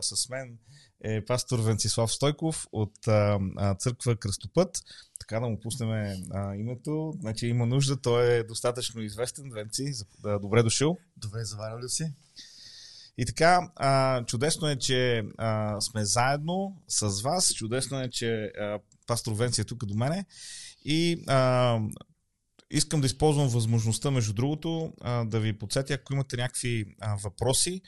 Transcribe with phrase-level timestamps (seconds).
[0.00, 0.58] а, с мен
[1.04, 4.82] е пастор Венцислав Стойков от а, а, църква Кръстопът.
[5.20, 5.90] Така да му пуснем
[6.30, 7.14] а, името.
[7.20, 9.50] Значи има нужда, той е достатъчно известен.
[9.50, 9.92] Венци,
[10.22, 10.98] да, добре дошъл.
[11.16, 12.12] Добре, заварял си?
[13.18, 17.54] И така, а, чудесно е, че а, сме заедно с вас.
[17.54, 20.24] Чудесно е, че а, пастор Венци е тук до мене.
[20.84, 21.78] И а,
[22.72, 24.92] Искам да използвам възможността, между другото,
[25.24, 27.80] да ви подсетя, ако имате някакви въпроси,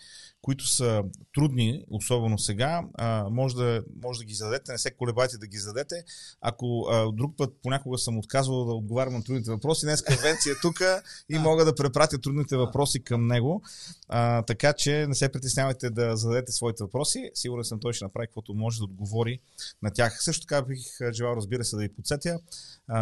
[0.43, 1.03] които са
[1.35, 2.83] трудни, особено сега,
[3.31, 6.05] може да, може да ги зададете, не се колебайте да ги зададете.
[6.41, 10.81] Ако друг път понякога съм отказвал да отговарям на трудните въпроси, днес Венци е тук
[11.29, 13.63] и мога да препратя трудните въпроси към него.
[14.09, 17.31] А, така че не се притеснявайте да зададете своите въпроси.
[17.35, 19.41] Сигурен съм, той ще направи каквото може да отговори
[19.83, 20.25] на тях.
[20.25, 22.39] Също така бих желал, разбира се, да ви подсетя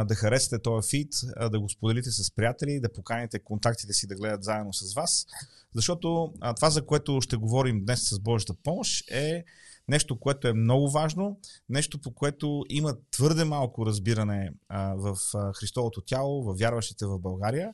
[0.05, 1.13] да харесате този фит,
[1.51, 5.27] да го споделите с приятели, да поканите контактите си да гледат заедно с вас.
[5.75, 9.45] Защото а, това, за което ще говорим днес с Божията помощ, е
[9.89, 15.53] нещо, което е много важно, нещо по което има твърде малко разбиране а, в а,
[15.53, 17.73] Христовото тяло, в вярващите в България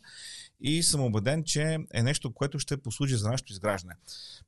[0.60, 3.94] и съм убеден, че е нещо, което ще послужи за нашето изграждане.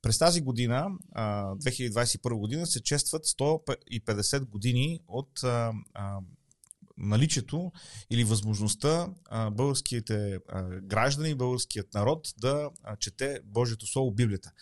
[0.03, 5.31] През тази година, 2021 година, се честват 150 години от
[6.99, 7.73] наличието
[8.11, 10.39] или възможността а, българските
[10.83, 14.53] граждани, българският народ да чете Божието Слово, Библията.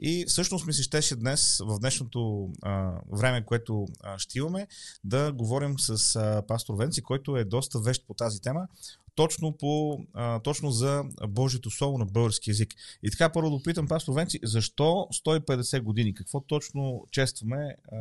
[0.00, 4.66] И всъщност ми се щеше днес, в днешното а, време, което а, ще имаме,
[5.04, 8.68] да говорим с а, пастор Венци, който е доста вещ по тази тема,
[9.18, 12.74] точно, по, а, точно за Божието Слово на български язик.
[13.02, 16.14] И така първо да опитам пастор Венци, защо 150 години?
[16.14, 17.98] Какво точно честваме а,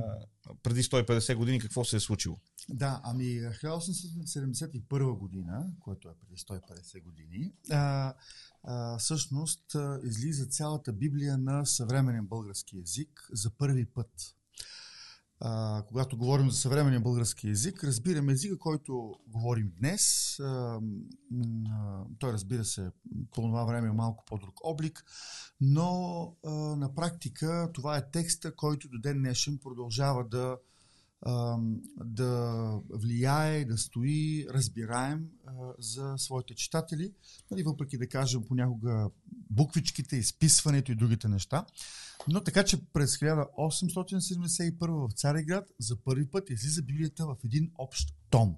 [0.64, 1.60] преди 150 години?
[1.60, 2.38] Какво се е случило?
[2.70, 8.14] Да, ами 1871 година, което е преди 150 години, а,
[8.64, 14.38] а, всъщност излиза цялата Библия на съвременен български язик за първи път.
[15.40, 20.36] А, когато говорим за съвременен български язик, разбираме езика, който говорим днес.
[20.40, 20.80] А,
[21.70, 22.92] а, той разбира се
[23.32, 25.06] по това време е малко по-друг облик,
[25.62, 30.58] но а, на практика това е текста, който до ден днешен продължава да
[32.06, 35.26] да влияе, да стои разбираем
[35.80, 37.12] за своите читатели,
[37.52, 39.10] нали, въпреки да кажем понякога
[39.50, 41.66] буквичките, изписването и другите неща.
[42.28, 48.16] Но така, че през 1871 в Цареград за първи път излиза Библията в един общ
[48.30, 48.56] том.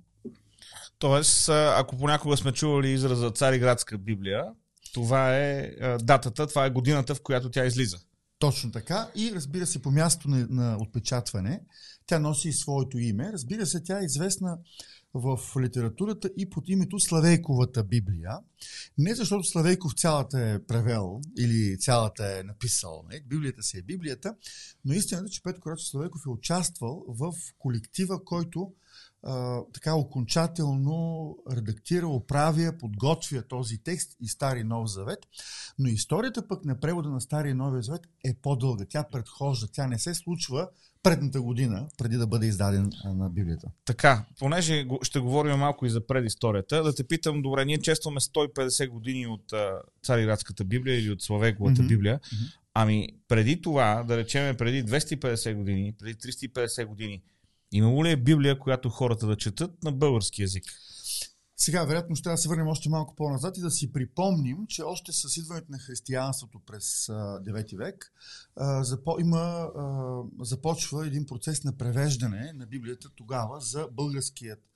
[0.99, 4.45] Тоест, ако понякога сме чували израза Цариградска Библия,
[4.93, 5.71] това е
[6.01, 7.97] датата, това е годината, в която тя излиза.
[8.39, 9.11] Точно така.
[9.15, 11.61] И разбира се, по място на, на отпечатване,
[12.05, 13.31] тя носи и своето име.
[13.33, 14.57] Разбира се, тя е известна
[15.13, 18.37] в литературата и под името Славейковата Библия.
[18.97, 23.05] Не защото Славейков цялата е превел или цялата е написал.
[23.11, 23.21] Не?
[23.27, 24.35] Библията си е Библията,
[24.85, 28.73] но истината е, че Петко Корачев Славейков е участвал в колектива, който
[29.23, 35.19] а, така окончателно редактира, оправя, подготвя този текст и Стари Нов Завет.
[35.79, 38.85] Но историята пък на превода на Стария Новия Завет е по-дълга.
[38.89, 39.67] Тя предхожда.
[39.73, 40.67] Тя не се случва
[41.03, 43.67] предната година, преди да бъде издаден на Библията.
[43.85, 48.89] Така, понеже ще говорим малко и за предисторията, да те питам, добре, ние честваме 150
[48.89, 49.53] години от
[50.03, 51.87] Цариградската Библия или от Славековата mm-hmm.
[51.87, 52.19] Библия.
[52.73, 57.21] Ами, преди това, да речеме преди 250 години, преди 350 години,
[57.71, 60.63] Имало ли е Библия, която хората да четат на български язик?
[61.57, 65.37] Сега, вероятно, ще се върнем още малко по-назад и да си припомним, че още с
[65.37, 68.13] идването на християнството през 9 век
[69.19, 69.71] има,
[70.41, 74.68] започва един процес на превеждане на Библията тогава за българският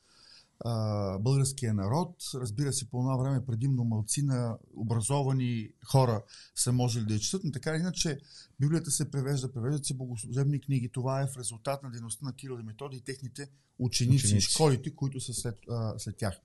[1.19, 2.16] българския народ.
[2.35, 6.24] Разбира се, по това време предимно мълци на образовани хора
[6.56, 8.19] са можели да я четат, но така или иначе
[8.59, 10.90] Библията се превежда, превеждат се богослужебни книги.
[10.90, 14.52] Това е в резултат на дейността на Кирил и Методи и техните ученици, ученици.
[14.52, 16.40] школите, които са след, а, след тях.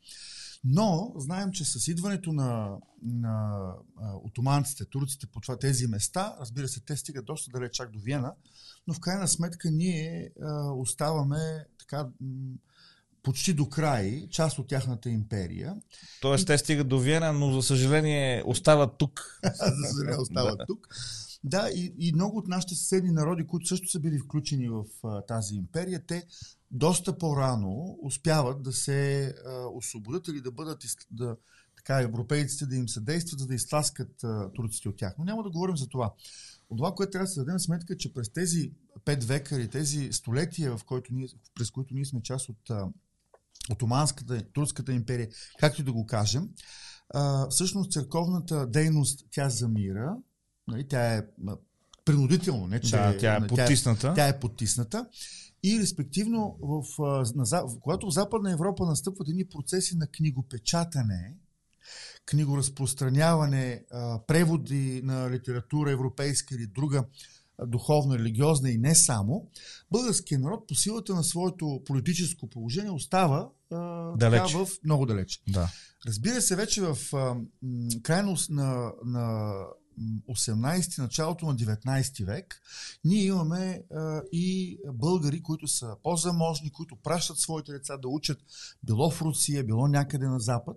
[0.64, 3.64] Но знаем, че с идването на, на
[3.96, 7.98] а, отоманците, турците по това, тези места, разбира се, те стигат доста далеч чак до
[7.98, 8.32] Виена,
[8.86, 12.08] но в крайна сметка ние а, оставаме така
[13.28, 15.76] почти до край, част от тяхната империя.
[16.20, 16.46] Тоест, и...
[16.46, 19.40] те стигат до Виена, но за съжаление остават тук.
[19.44, 20.88] за съжаление остават тук.
[21.44, 25.22] Да, и, и много от нашите съседни народи, които също са били включени в а,
[25.22, 26.26] тази империя, те
[26.70, 31.36] доста по-рано успяват да се а, освободят или да бъдат да,
[31.76, 35.14] така, европейците да им съдействат, за да изтласкат а, турците от тях.
[35.18, 36.14] Но няма да говорим за това.
[36.70, 38.72] От това, което трябва да се дадем сметка, че през тези
[39.04, 42.88] пет века или тези столетия, в който ние, през които ние сме част от а,
[43.70, 45.28] Отоманската, Турската империя,
[45.58, 46.48] както и да го кажем,
[47.14, 50.16] а, всъщност църковната дейност тя замира,
[50.68, 51.22] нали, тя е
[52.04, 54.00] принудително, не че Да, тя е потисната.
[54.00, 55.06] Тя, тя е потисната.
[55.62, 56.82] И респективно, в,
[57.34, 61.36] на, когато в Западна Европа настъпват едни процеси на книгопечатане,
[62.26, 67.04] книгоразпространяване, а, преводи на литература европейска или друга
[67.66, 69.48] духовна, религиозна и не само,
[69.90, 74.40] българският народ по силата на своето политическо положение остава а, Далеч.
[74.40, 75.42] така в много далеч.
[75.48, 75.68] Да.
[76.06, 77.36] Разбира се, вече в а,
[78.02, 79.52] крайност на, на
[79.98, 82.60] м, 18 началото на 19 век,
[83.04, 88.38] ние имаме а, и българи, които са по-заможни, които пращат своите деца да учат
[88.82, 90.76] било в Русия, било някъде на Запад.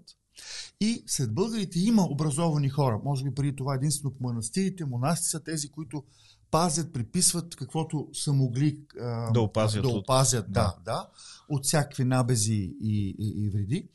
[0.79, 2.99] И сред българите има образовани хора.
[3.03, 6.03] Може би преди това единствено по манастирите, монасти са тези, които
[6.51, 10.91] пазят, приписват каквото са могли а, Да опазят да, от- опазят да, да.
[10.91, 11.09] да,
[11.49, 13.87] от всякакви набези и, и, и вреди.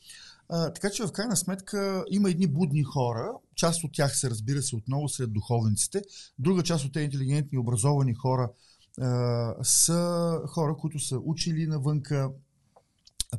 [0.49, 4.62] А, така че в крайна сметка има едни будни хора, част от тях се разбира
[4.62, 6.03] се отново сред духовниците,
[6.38, 8.50] друга част от тези интелигентни образовани хора
[9.00, 12.31] а, са хора, които са учили навънка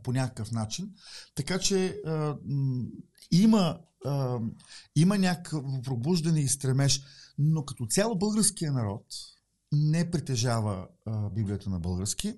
[0.04, 0.90] по някакъв начин.
[1.36, 2.84] Така че а, м,
[3.32, 4.40] има, а,
[4.96, 7.02] има някакво пробуждане и стремеж,
[7.38, 9.06] но като цяло българския народ
[9.72, 12.34] не притежава а, Библията на български.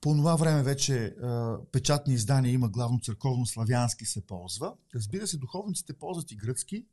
[0.00, 4.74] По това време вече а, печатни издания има главно църковно-славянски се ползва.
[4.94, 6.86] Разбира се, духовниците ползват и гръцки.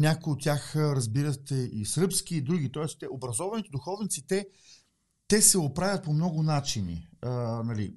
[0.00, 2.72] Някои от тях, разбирате, и сръбски, и други.
[2.72, 4.48] Тоест, те, образованите духовници, те,
[5.32, 7.08] те се оправят по много начини.
[7.22, 7.30] А,
[7.62, 7.94] нали.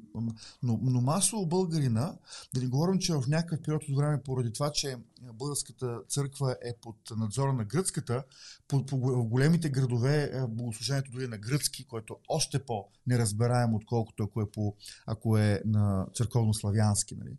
[0.63, 2.17] но, но масово българина,
[2.53, 4.97] да не говорим, че в някакъв период от време, поради това, че
[5.33, 8.23] българската църква е под надзора на гръцката,
[8.67, 13.75] по, по, в големите градове е, богослужението дори е на гръцки, което е още по-неразбираемо,
[13.75, 17.17] отколкото ако е, по, ако е на църковно-славянски.
[17.17, 17.37] Нали.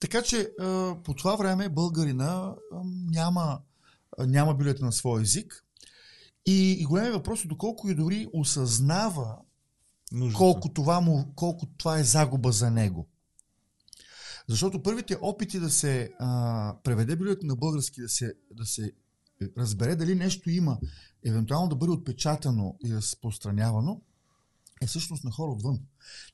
[0.00, 3.60] Така че а, по това време българина а, няма,
[4.18, 5.65] а, няма билета на своя език.
[6.46, 9.38] И, и големият въпрос е доколко и дори осъзнава
[10.12, 10.38] Нуждата.
[10.38, 13.08] колко това, му, колко това е загуба за него.
[14.48, 18.92] Защото първите опити да се а, преведе билето на български, да се, да се
[19.58, 20.78] разбере дали нещо има,
[21.24, 24.00] евентуално да бъде отпечатано и разпространявано,
[24.82, 25.80] е всъщност на хора отвън.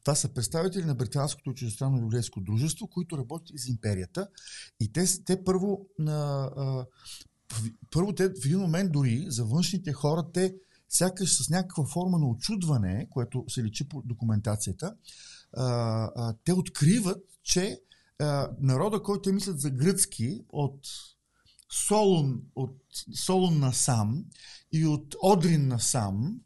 [0.05, 4.29] Това са представители на Британското чуждестранно библейско дружество, които работят из империята.
[4.81, 6.87] И те, те първо, а, а,
[7.91, 10.55] първо те в един момент дори за външните хора, те
[10.89, 14.95] сякаш с някаква форма на очудване, което се личи по документацията,
[15.57, 15.65] а,
[16.17, 17.81] а, те откриват, че
[18.19, 20.81] а, народа, който те мислят за гръцки от
[21.89, 22.77] Солун, от
[23.15, 24.25] Солун насам
[24.73, 26.41] и от Одрин насам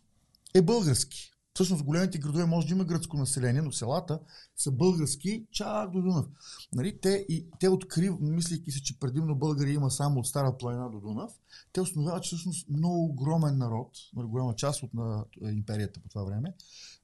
[0.54, 1.35] е български.
[1.56, 4.20] Всъщност големите градове може да има гръцко население, но селата
[4.56, 6.26] са български чак до Дунав.
[6.72, 10.88] Нали, те, и, те откриват, мислейки се, че предимно българи има само от Стара планина
[10.88, 11.32] до Дунав,
[11.72, 16.08] те установяват, че всъщност много огромен народ, нали, голяма част от на, е, империята по
[16.08, 16.54] това време,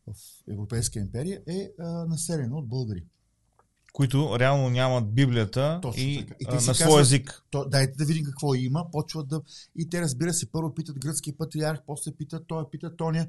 [0.06, 0.14] в
[0.48, 3.04] Европейска империя, е а, населена от българи.
[3.92, 6.34] Които реално нямат Библията Точно и, така.
[6.40, 7.42] И а, на казват- свой език.
[7.50, 9.42] То, дайте да видим какво има, почват да...
[9.76, 13.26] И те, разбира се, първо питат гръцкия патриарх, после питат той, питат тоня.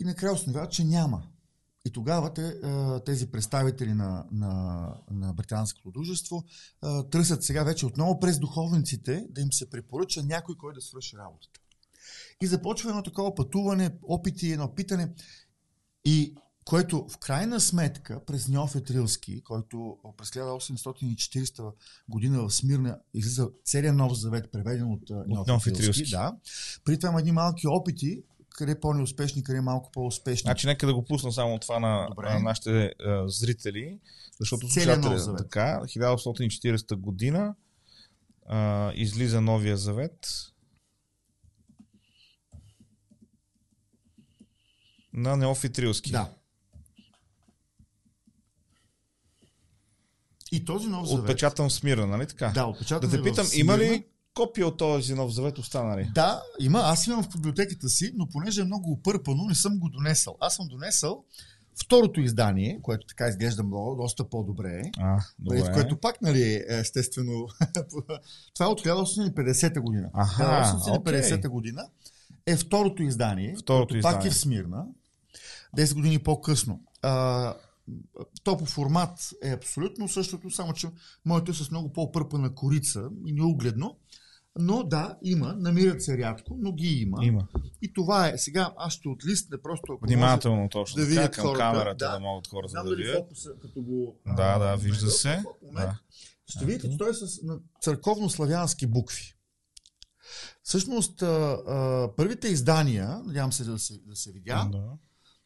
[0.00, 1.22] И накрая установяват, че няма.
[1.84, 2.54] И тогава те,
[3.04, 6.44] тези представители на, на, на британското дружество
[7.10, 11.60] търсят сега вече отново през духовниците да им се препоръча някой, кой да свърши работата.
[12.42, 15.12] И започва едно такова пътуване, опити, едно питане.
[16.04, 16.34] И
[16.64, 21.72] което в крайна сметка през Неофит Рилски, който през 1840
[22.08, 25.82] година в Смирна излиза целият нов завет, преведен от, Рилски.
[25.82, 26.10] Рилски.
[26.10, 26.36] Да.
[26.84, 28.22] При това има едни малки опити,
[28.58, 30.42] къде по-неуспешни, къде малко по-успешни.
[30.42, 32.32] Значи нека да го пусна само това на, Добре.
[32.32, 33.98] на нашите а, зрители,
[34.40, 35.38] защото Целият слушатели Нов Завет.
[35.38, 37.54] така, 1840 година
[38.46, 40.28] а, излиза новия завет
[45.12, 46.10] на Неофит Рилски.
[46.10, 46.30] Да.
[50.52, 51.22] И този нов завет...
[51.22, 52.48] Отпечатан в Смира, нали така?
[52.48, 54.06] Да, отпечатан да е те в питам, има ли
[54.38, 56.10] копия от този нов завет останали?
[56.14, 56.78] Да, има.
[56.78, 60.36] Аз имам в библиотеката си, но понеже е много опърпано, не съм го донесъл.
[60.40, 61.24] Аз съм донесъл
[61.84, 64.82] второто издание, което така изглежда много, доста по-добре.
[64.98, 65.58] А, Добре.
[65.58, 65.72] добре.
[65.72, 67.48] Което пак, нали, естествено,
[68.54, 70.10] това е от 1850 година.
[70.14, 71.50] Аха, 1850 окей.
[71.50, 71.88] година
[72.46, 74.28] е второто издание, Второто което пак издание.
[74.28, 74.86] е в Смирна,
[75.76, 76.80] 10 години по-късно.
[77.02, 77.54] А,
[78.44, 80.88] то по формат е абсолютно същото, само че
[81.24, 83.96] моето е с много по-пърпана корица и неугледно.
[84.58, 87.24] Но да, има, намират се рядко, но ги има.
[87.24, 87.48] Има.
[87.82, 88.38] И това е.
[88.38, 91.96] Сега аз ще отлистне просто ако Внимателно точно да да видят така, към хората, камерата
[92.06, 92.12] да.
[92.12, 93.18] да, могат хората Може, знам да дали видят.
[93.18, 94.16] фокуса, като го...
[94.36, 95.42] Да, да, вижда се.
[95.62, 95.98] Момента Да.
[96.46, 97.40] Ще видите, че той е с
[97.84, 99.34] църковно-славянски букви.
[100.62, 101.26] Всъщност, а,
[101.68, 104.92] а, първите издания, надявам се да се, да се видя, Да.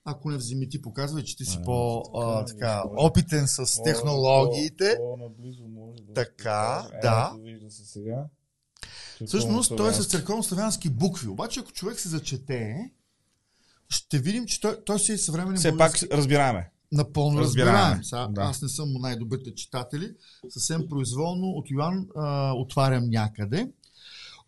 [0.04, 3.06] ако не вземи ти показва, че ти си А, по така, а, виж, така, може.
[3.06, 4.98] опитен с технологиите.
[5.18, 7.34] наблизо може да Така, да.
[7.42, 8.24] Вижда се сега.
[9.26, 11.28] Всъщност той е с църковно-славянски букви.
[11.28, 12.90] Обаче ако човек се зачете,
[13.88, 16.70] ще видим, че той, той си е съвременен Все пак български- разбираеме.
[16.92, 17.74] Напълно Разбираем.
[17.74, 18.04] разбираем.
[18.04, 18.40] Сега, Да.
[18.40, 20.12] Аз не съм най-добрите читатели.
[20.48, 23.70] Съвсем произволно от Йоан а, отварям някъде.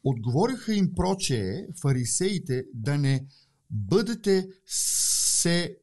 [0.04, 3.24] Отговориха им прочее фарисеите да не
[3.70, 5.76] бъдете се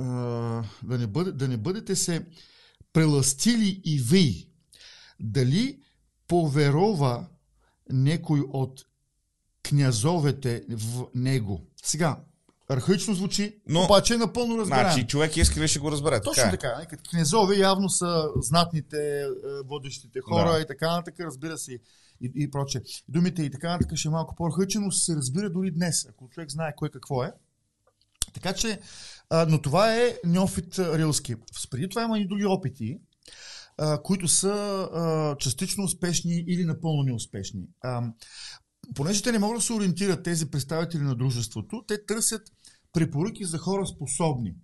[0.00, 0.04] а,
[0.82, 2.26] да, не бъде, да не бъдете се
[2.92, 4.48] преластили и ви.
[5.20, 5.80] Дали
[6.28, 7.26] поверова
[7.90, 8.84] некой от
[9.62, 11.60] князовете в него.
[11.82, 12.20] Сега,
[12.68, 14.92] архаично звучи, Но- обаче е напълно разбираемо.
[14.92, 16.20] Значи човек ли ще го разбере.
[16.20, 16.48] Точно така.
[16.48, 16.50] е.
[16.50, 16.86] така.
[16.86, 19.24] Като князове явно са знатните, е,
[19.64, 20.60] водещите хора Да.
[20.60, 21.80] и така нататък, разбира се, и,
[22.34, 22.82] и проче.
[23.08, 26.50] Думите и така нататък ще е малко по-архаично, но се разбира дори днес, ако човек
[26.50, 27.32] знае кое какво е.
[28.34, 28.80] Така че,
[29.30, 31.34] а, но това е неофит рилски.
[31.70, 32.98] Преди това има и други опити,
[34.04, 37.62] които са частично успешни или напълно неуспешни.
[38.94, 42.42] Понеже те не могат да се ориентират тези представители на дружеството, те търсят
[42.92, 44.54] препоръки за хора способни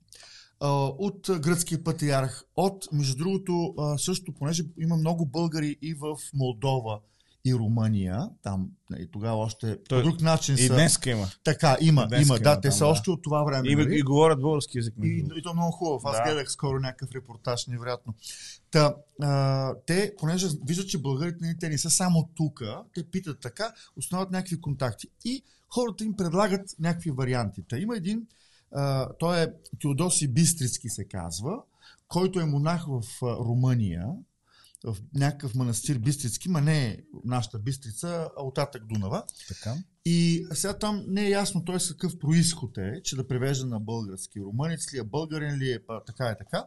[0.98, 7.00] от гръцкия патриарх, от, между другото, също, понеже има много българи и в Молдова
[7.44, 10.74] и Румъния, там нали, тогава още Той- по друг начин И са...
[10.74, 11.26] днес има.
[11.44, 12.90] Така, има, Днес има, има да, те там, са да.
[12.90, 13.68] още от това време.
[13.68, 13.98] И, нали?
[13.98, 14.94] и говорят български язик.
[15.02, 16.08] И, и то много хубаво.
[16.08, 16.22] Аз Да.
[16.22, 18.14] гледах скоро някакъв репортаж, невероятно.
[18.70, 22.62] Та, а, те, понеже виждат, че българите нали, те не са само тук,
[22.94, 25.08] те питат така, основат някакви контакти.
[25.24, 27.62] И хората им предлагат някакви варианти.
[27.68, 28.26] Та, има един,
[28.72, 29.46] а, той е
[29.80, 31.58] Теодоси Бистрицки се казва,
[32.08, 34.06] който е монах в Румъния,
[34.84, 39.24] в някакъв манастир Бистрицки, ма не е нашата Бистрица, а оттатък Дунава.
[39.48, 39.76] Така.
[40.04, 43.80] И сега там не е ясно той с какъв происход е, че да превежда на
[43.80, 44.40] български.
[44.40, 46.64] Румънец ли е, българин ли е, па, така и така.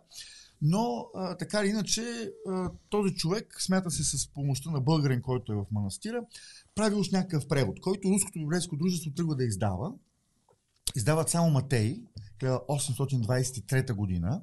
[0.62, 5.52] Но а, така или иначе, а, този човек, смята се с помощта на българин, който
[5.54, 6.22] е в манастира,
[6.76, 9.94] прави уж някакъв превод, който Руското библейско дружество тръгва да издава.
[10.96, 12.02] Издават само Матей,
[12.40, 14.42] 1823 година.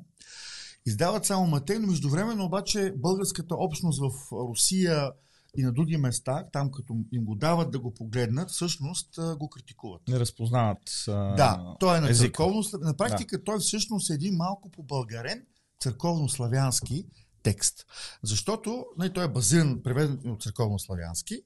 [0.86, 5.10] Издават само Матей, но междувременно обаче българската общност в Русия
[5.56, 10.08] и на други места, там като им го дават да го погледнат, всъщност го критикуват.
[10.08, 10.78] Не разпознават.
[11.08, 12.26] А, Да, той е на езика.
[12.26, 15.46] църковно На практика той всъщност е един малко по-българен
[15.80, 17.06] църковно-славянски
[17.42, 17.86] текст.
[18.22, 21.42] Защото нали, той е базиран, преведен от църковно-славянски,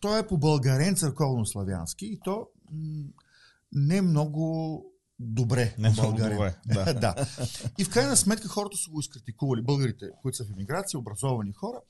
[0.00, 3.04] той е по-българен църковно-славянски и то м-
[3.72, 4.84] не много
[5.20, 6.36] добре Не много по-българен.
[6.36, 6.94] добре, да.
[7.00, 7.26] да.
[7.78, 11.80] И в крайна сметка хората са го изкритикували, българите, които са в емиграция, образовани хора,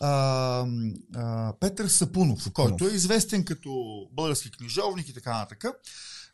[0.00, 0.66] а,
[1.14, 2.70] а, Петър Сапунов, Сапунов.
[2.70, 3.70] който е известен като
[4.12, 5.64] български книжовник и така нататък.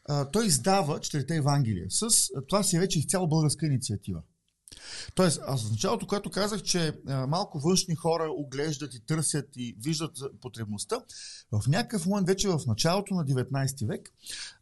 [0.09, 1.87] А, той издава четирите Евангелия.
[1.91, 2.09] С,
[2.49, 4.23] това си е вече изцяло българска инициатива.
[5.15, 9.77] Тоест, аз в началото, когато казах, че а, малко външни хора оглеждат и търсят и
[9.85, 10.97] виждат потребността,
[11.53, 14.13] в някакъв момент, вече в началото на 19 век,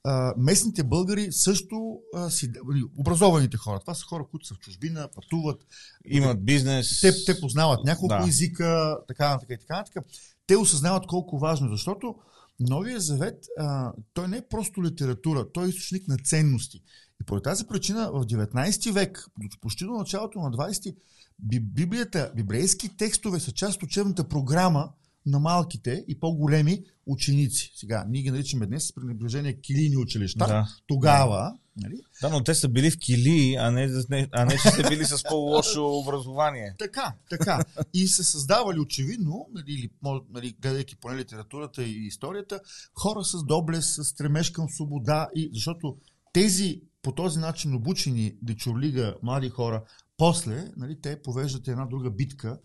[0.04, 2.52] а, местните българи също а, си,
[2.98, 5.66] образованите хора, това са хора, които са в чужбина, пътуват,
[6.04, 7.00] Имат бизнес.
[7.00, 8.28] те, те познават няколко Да.
[8.28, 10.00] езика, така, така и така, така.
[10.46, 12.14] Те осъзнават колко важно, е, защото
[12.60, 16.82] Новия завет, а, той не е просто литература, той е източник на ценности.
[17.22, 19.26] И по тази причина в 19 век,
[19.60, 20.96] почти до началото на 20
[21.38, 24.92] би- Библията, библейски текстове са част от учебната програма
[25.26, 27.72] на малките и по-големи ученици.
[27.76, 30.46] Сега, ние ги наричаме днес с пренебрежение килийни училища.
[30.46, 30.68] Да.
[30.86, 34.88] Тогава, нали, Да, но те са били в кили, а не, а не че са
[34.88, 36.74] били с по-лошо образование.
[36.78, 37.64] Така, така.
[37.94, 39.90] И са създавали очевидно, нали,
[40.30, 42.60] нали, гледайки поне литературата и историята,
[42.94, 45.96] хора с доблест, с стремеж към свобода, и, защото
[46.32, 49.84] тези по този начин обучени дечурлига млади хора,
[50.16, 52.58] после нали, те повеждат една друга битка,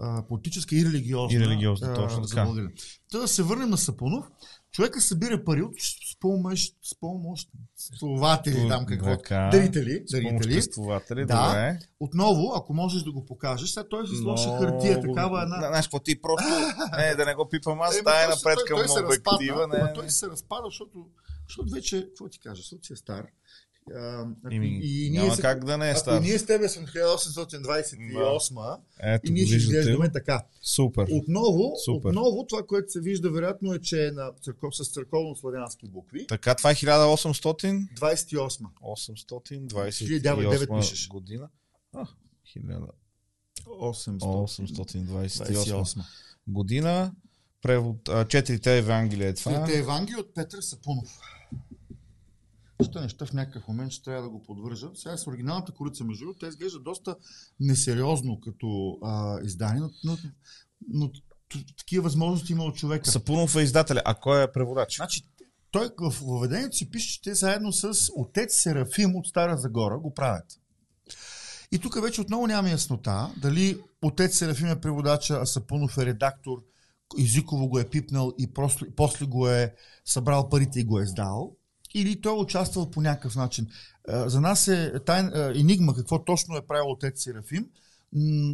[0.00, 1.36] а, политическа и религиозна.
[1.38, 2.48] И религиозна, а, точно така.
[3.10, 4.26] Та да се върнем на Сапунов.
[4.72, 5.74] Човека събира пари от
[6.12, 9.16] спомощ, спомощствователи, там какво.
[9.16, 9.48] Така.
[9.52, 10.62] Дарители, дарители.
[11.24, 11.46] Да.
[11.46, 11.78] добре.
[12.00, 15.56] Отново, ако можеш да го покажеш, сега той с лоша хартия, такава една...
[15.56, 16.48] Знаеш какво ти просто...
[16.96, 19.92] Не, да не го пипам аз, Е, тая напред към обектива.
[19.94, 21.06] той се разпада, защото,
[21.48, 23.26] защото вече, какво ти кажа, защото си е стар.
[23.94, 28.78] А, Ими, и няма се- как да не е Ако ние с тебе сме 1828
[29.00, 30.44] Ето, и ние ще изглеждаме така.
[30.62, 31.06] Супер.
[31.10, 32.08] Отново, Супер.
[32.08, 36.26] отново, това, което се вижда, вероятно е, че е на църков, с църковно-славянски букви.
[36.26, 37.88] Така, това е 1800?
[37.94, 41.08] 28 828 пишеш.
[41.08, 41.48] година.
[41.92, 42.06] А,
[43.66, 44.46] 800.
[44.46, 46.04] 1828
[46.48, 47.12] година.
[47.62, 49.64] Превод, четирите Евангелия е това.
[49.64, 51.18] Трите Евангелие от Петър Сапунов.
[52.84, 54.88] Ще неща в някакъв момент ще трябва да го подвържа.
[54.94, 57.16] Сега с оригиналната корица, между другото, те изглежда доста
[57.60, 60.16] несериозно като а, издание, но, но,
[60.88, 61.10] но
[61.78, 63.10] такива възможности има от човека.
[63.10, 64.02] Сапунов е издателя.
[64.04, 64.96] А кой е преводач?
[64.96, 65.22] Значи,
[65.70, 70.14] той в въведението си пише, че те заедно с отец Серафим от Стара Загора го
[70.14, 70.60] правят.
[71.72, 76.62] И тук вече отново няма яснота дали отец Серафим е преводача, а Сапунов е редактор,
[77.18, 81.56] езиково го е пипнал и просто, после го е събрал парите и го е сдал,
[81.94, 83.66] или той е участвал по някакъв начин.
[84.08, 87.66] А, За нас е тайн, а, енигма какво точно е правил отец Серафим,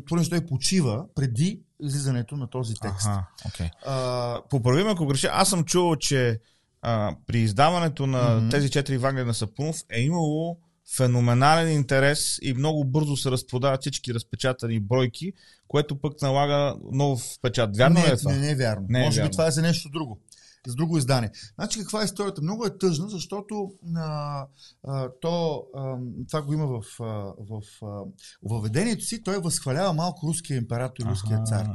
[0.07, 3.07] понеже той почива преди излизането на този текст.
[3.07, 3.69] Аха, окей.
[3.87, 5.31] А, Поправи ме, ако греша.
[5.33, 6.41] Аз съм чувал, че
[6.83, 8.49] а, при издаването на Мгм.
[8.49, 10.59] тези четири Евангелия на Сапунов е имало
[10.97, 15.33] феноменален интерес и много бързо се разпродават всички разпечатани бройки,
[15.69, 17.77] което пък налага нов печат.
[17.77, 18.33] Вярно не, ли е това?
[18.33, 18.87] Не, не е вярно.
[18.89, 19.29] Не е Може вярно.
[19.31, 20.19] би това е за нещо друго.
[20.67, 21.31] За друго издание.
[21.55, 22.43] Значи каква е историята?
[22.43, 24.47] Много е тъжна, защото а,
[24.87, 25.97] а, то, а,
[26.29, 27.05] това го има в, а,
[27.39, 28.03] в а,
[28.43, 29.23] въведението си.
[29.23, 31.67] Той възхвалява малко руския император и руския цар.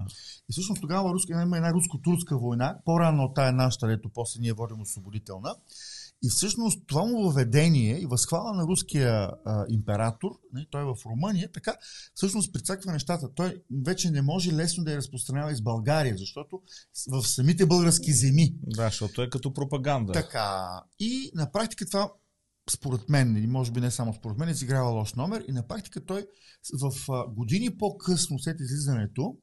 [0.50, 4.54] И всъщност тогава руска, има една руско-турска война, по-рано от тая нашата, дето после ние
[4.54, 5.56] водим освободителна.
[6.24, 10.96] И всъщност това му въведение и възхвала на руския а, император, не, той е в
[11.06, 11.76] Румъния, така
[12.14, 13.34] всъщност прицаква нещата.
[13.36, 16.62] Той вече не може лесно да я разпространява из България, защото
[17.12, 18.56] в самите български земи.
[18.64, 20.14] Да, защото е като пропаганда.
[20.14, 20.84] Така.
[21.00, 22.12] И на практика това,
[22.72, 26.06] според мен, или може би не само според мен, изиграва лош номер и на практика
[26.06, 26.28] той
[26.80, 26.92] в
[27.30, 29.38] години по-късно след излизането,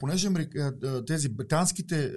[0.00, 0.28] понеже
[1.06, 2.12] тези британските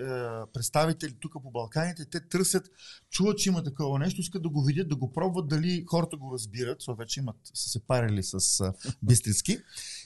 [0.54, 2.70] представители тук по Балканите, те търсят,
[3.10, 6.34] чуват, че има такова нещо, искат да го видят, да го пробват, дали хората го
[6.34, 8.40] разбират, защото вече имат, са се парили с
[9.04, 9.58] Бистрицки,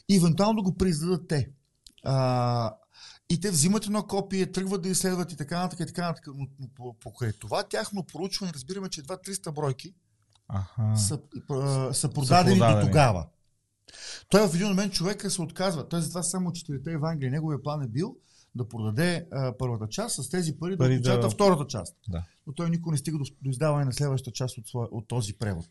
[0.09, 1.49] и евентуално да го признадат те.
[3.29, 6.27] И те взимат едно копие, тръгват да изследват и така нататък, и така нататък.
[6.35, 9.93] Но, но по- покрай това тяхно проучване разбираме, че едва 300 бройки
[10.49, 10.97] Аха.
[10.97, 12.87] са, а, са продадени до продадени.
[12.87, 13.25] тогава.
[14.29, 15.89] Той в един момент човека се отказва.
[15.89, 17.31] Той затова само четирите Евангелия.
[17.31, 18.15] Неговия план е бил
[18.55, 21.95] да продаде а, първата част, с тези пари да Пари отпечата да- втората част.
[22.09, 22.23] Да.
[22.47, 25.33] Но той никой не стига до, до издаване на следващата част от, своя, от този
[25.33, 25.65] превод.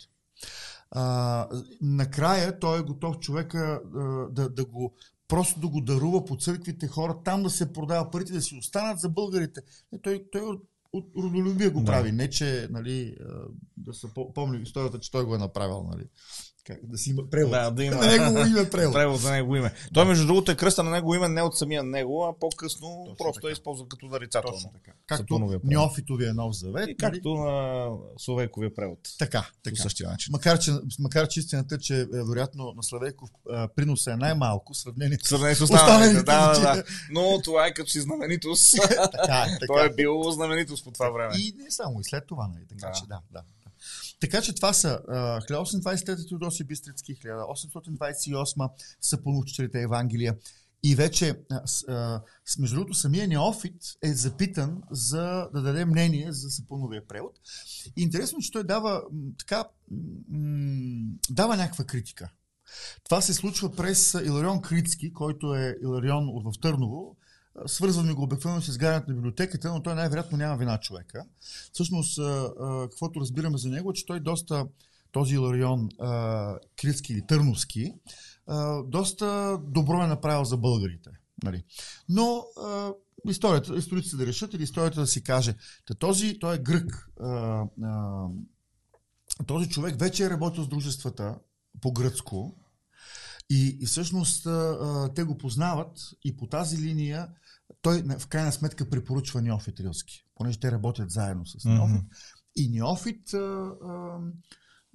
[0.91, 1.49] А,
[1.81, 3.99] накрая той е готов човека а,
[4.31, 4.95] да, да го
[5.29, 9.01] просто да го дарува по църквите хора, там да се продава парите, да си останат
[9.01, 9.61] за българите.
[9.93, 10.59] Не, той, той
[10.93, 11.87] от, родолюбие го Да.
[11.87, 13.17] прави, не че нали,
[13.77, 15.83] да се по- помни историята, че той го е направил.
[15.83, 16.05] Нали.
[16.67, 17.51] Как, да си има превод.
[17.51, 17.97] Да, да има.
[17.97, 18.95] На негово име превод.
[18.95, 19.73] Превод за него име.
[19.95, 23.17] Той, между другото, е кръста на него име не от самия него, а по-късно Точно
[23.17, 23.51] просто така.
[23.51, 24.57] е използван като нарицателно.
[24.57, 24.93] Точно така.
[25.07, 25.61] Както.
[25.65, 26.89] Неофитовия нов завет.
[26.89, 26.97] И нали?
[26.97, 28.99] както на Словейковия превод.
[29.19, 29.83] Така, По така.
[29.83, 30.33] същия начин.
[30.33, 34.75] Макар че, макар че истината е, че е, вероятно на Славейков а, приноса е най-малко
[34.75, 36.23] сравнение с Останалите останалите.
[36.23, 36.85] Да, да, да.
[37.11, 38.77] Но това е като си знаменитост.
[39.13, 39.67] така, е, така.
[39.67, 41.35] Той е бил знаменитост по това време.
[41.39, 42.67] И не само, и след това, нали?
[42.69, 42.93] Така Да.
[42.93, 43.43] че да, да.
[44.21, 50.37] Така че това са а, 1823 Теодосия Бистрицки, 1828 са по четирите Евангелия.
[50.83, 51.85] И вече, с,
[52.59, 57.33] между другото, самия неофит е запитан за да даде мнение за Сапуновия превод.
[57.97, 59.03] И интересно, че той дава
[59.39, 59.65] така,
[60.29, 62.31] м, дава някаква критика.
[63.05, 67.17] Това се случва през Иларион Критски, който е Иларион в Търново.
[67.67, 71.25] Свързваме го обикновено с изгарянето на библиотеката, но той най-вероятно няма вина човека.
[71.73, 72.21] Всъщност,
[72.91, 74.67] каквото разбираме за него, че той доста,
[75.13, 77.95] този Иларион а, Критски или Търновски,
[78.85, 81.11] доста добро е направил за българите.
[81.43, 81.65] Нали.
[82.09, 82.45] Но
[83.29, 85.55] историята, историците да решат или историята да си каже.
[85.87, 87.11] Та този, той е грък.
[89.47, 91.39] Този човек вече е работил с дружествата
[91.81, 92.57] по гръцко
[93.51, 94.47] и, и всъщност
[95.15, 97.29] те го познават и по тази линия
[97.87, 101.97] той в крайна сметка препоръчва Неофит Рилски, понеже те работят заедно с Неофит.
[101.97, 102.07] Мгм.
[102.57, 104.19] И Неофит а, а,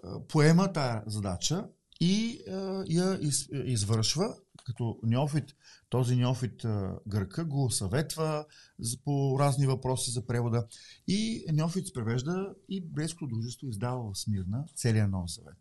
[0.04, 1.66] а, поема тая задача
[2.02, 5.56] и а, я из, извършва, като Неофит,
[5.90, 8.46] този Неофит а, гърка го съветва
[8.80, 10.68] за, по разни въпроси за превода
[11.08, 15.58] и Неофит се превежда и Брестското дружество издава в Смирна целия нов завет.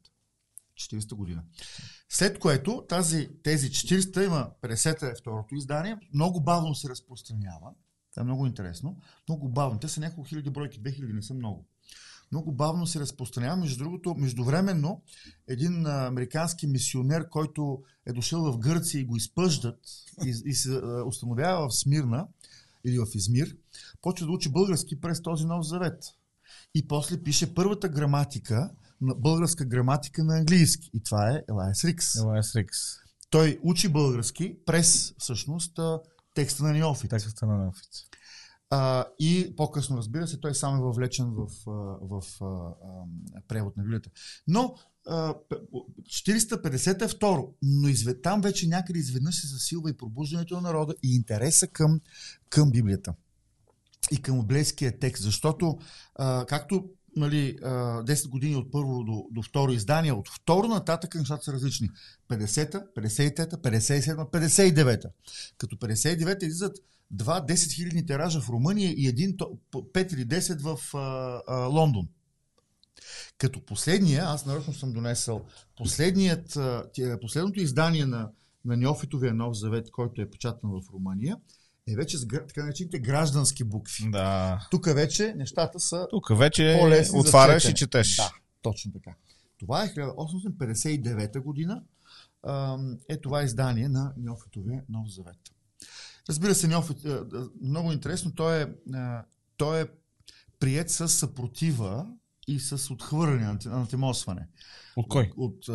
[0.81, 1.43] 40-та година.
[2.09, 7.71] След което тази, тези 40-та има 50-та е второто издание, много бавно се разпространява.
[8.11, 8.97] Това е много интересно.
[9.29, 9.79] Много бавно.
[9.79, 11.67] Те са няколко хиляди бройки, 2000 не са много.
[12.33, 13.57] Много бавно се разпространява.
[13.57, 15.03] Между другото, междувременно,
[15.49, 19.81] един американски мисионер, който е дошъл в Гърция и го изпъждат
[20.25, 22.27] и, и се установява в Смирна
[22.85, 23.57] или в Измир,
[24.03, 26.05] почва да учи български през този нов завет.
[26.75, 30.91] И после пише първата граматика, на българска граматика на английски.
[30.95, 32.17] И това е Елайс Рикс.
[32.17, 32.79] Елайс Рикс.
[33.31, 35.81] Той учи български през, всъщност,
[36.35, 37.11] текста на Неофит.
[37.11, 37.91] Текста на Неофит.
[38.71, 41.47] А, и по-късно, разбира се, той сам е въвлечен в,
[42.03, 44.11] в а, а, превод на Библията.
[44.47, 44.75] Но
[45.09, 45.61] а, п-
[46.09, 50.95] 450 е второ, но извед, там вече някъде изведнъж се засилва и пробуждането на народа
[51.03, 52.01] и интереса към,
[52.49, 53.15] към Библията
[54.11, 55.79] и към библейския текст, защото
[56.15, 56.85] а, както
[57.17, 57.69] нали, а,
[58.05, 61.91] 10 години от първо до, до второ издание, от второ нататък нещата са различни.
[62.29, 65.09] 50-та, 53-та, 57-та, 59-та.
[65.59, 66.77] Като 59-та излизат
[67.11, 72.09] два 10 хилядни тиража в Румъния и един 5 или 10 в а, а, Лондон.
[73.39, 75.47] Като последния, аз нарочно съм донесъл,
[75.77, 76.59] последният,
[77.21, 78.31] последното издание на,
[78.65, 81.37] на Неофитовия нов завет, който е печатан в Румъния,
[81.93, 84.11] е вече с така наречените граждански букви.
[84.11, 84.69] Да.
[84.71, 88.17] Тук вече нещата са Тук вече по-лесни отваряш и четеш.
[88.17, 88.31] Да,
[88.63, 89.15] точно така.
[89.59, 91.83] Това е 1859 година.
[93.09, 95.37] Е това издание на Неофитовия Нов Завет.
[96.29, 98.67] Разбира се, Неофит, а, а, много интересно, той е,
[99.57, 99.87] той е
[100.59, 102.07] прият с съпротива
[102.49, 104.47] и с отхвърляне, анти- антимосване.
[104.97, 105.33] От кой?
[105.37, 105.73] От а,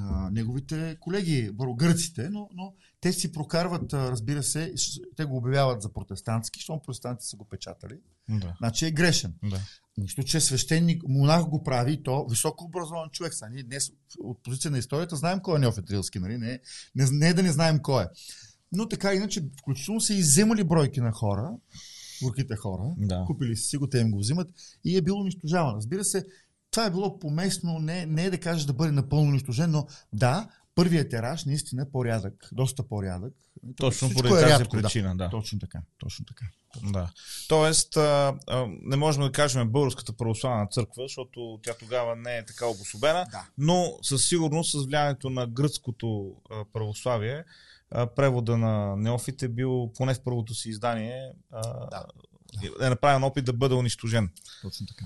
[0.00, 2.74] а, неговите колеги, гърците, но, но
[3.04, 4.74] те си прокарват, разбира се,
[5.16, 7.98] те го обявяват за протестантски, защото протестантите са го печатали.
[8.28, 8.54] Да.
[8.58, 9.34] Значи е грешен.
[9.42, 9.60] да.
[9.98, 13.34] Нищо, че свещеник, монах го прави, то високо образован човек.
[13.34, 13.48] Са.
[13.50, 13.90] Ние днес
[14.20, 16.38] от позиция на историята знаем кой е Неофит Рилски, нали?
[16.38, 16.60] Не,
[16.94, 18.06] не, не е да не знаем кой е.
[18.72, 21.50] Но така иначе, включително са изземали бройки на хора,
[22.22, 23.24] горките хора, Да.
[23.26, 24.48] купили си го, те им го взимат
[24.84, 25.76] и е било унищожавано.
[25.76, 26.24] Разбира се,
[26.70, 30.48] това е било поместно, не, не е да кажеш да бъде напълно унищожен, но да,
[30.74, 33.32] първият тираж наистина е по-рядък, доста по-рядък.
[33.76, 35.24] Точно поради е тази рядко, причина, да.
[35.24, 35.30] Да.
[35.30, 36.44] Точно така, точно така.
[36.82, 37.10] Да.
[37.48, 42.46] Тоест, а, а, не можем да кажем Българската православна църква, защото тя тогава не е
[42.46, 43.46] така обособена, Да.
[43.58, 47.44] но със сигурност с влиянието на гръцкото а, православие,
[47.90, 52.06] а, превода на Неофит е бил, поне в първото си издание, а, Да.
[52.86, 54.30] е направен опит да бъде унищожен.
[54.62, 55.04] Точно така.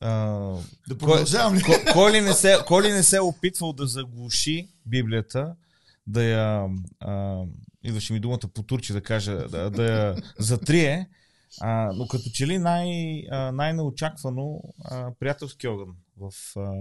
[0.00, 0.10] А,
[0.88, 1.62] Да продължавам ли?
[1.62, 5.54] кой, кой, ли не се, кой ли не се е опитвал да заглуши Библията,
[6.06, 6.68] да я,
[7.00, 7.42] а,
[7.82, 11.08] идваше ми думата по турчи да кажа, да, да я затрие,
[11.60, 12.88] а, но като че ли най,
[13.30, 16.72] а, най-неочаквано а, приятелски огън в а,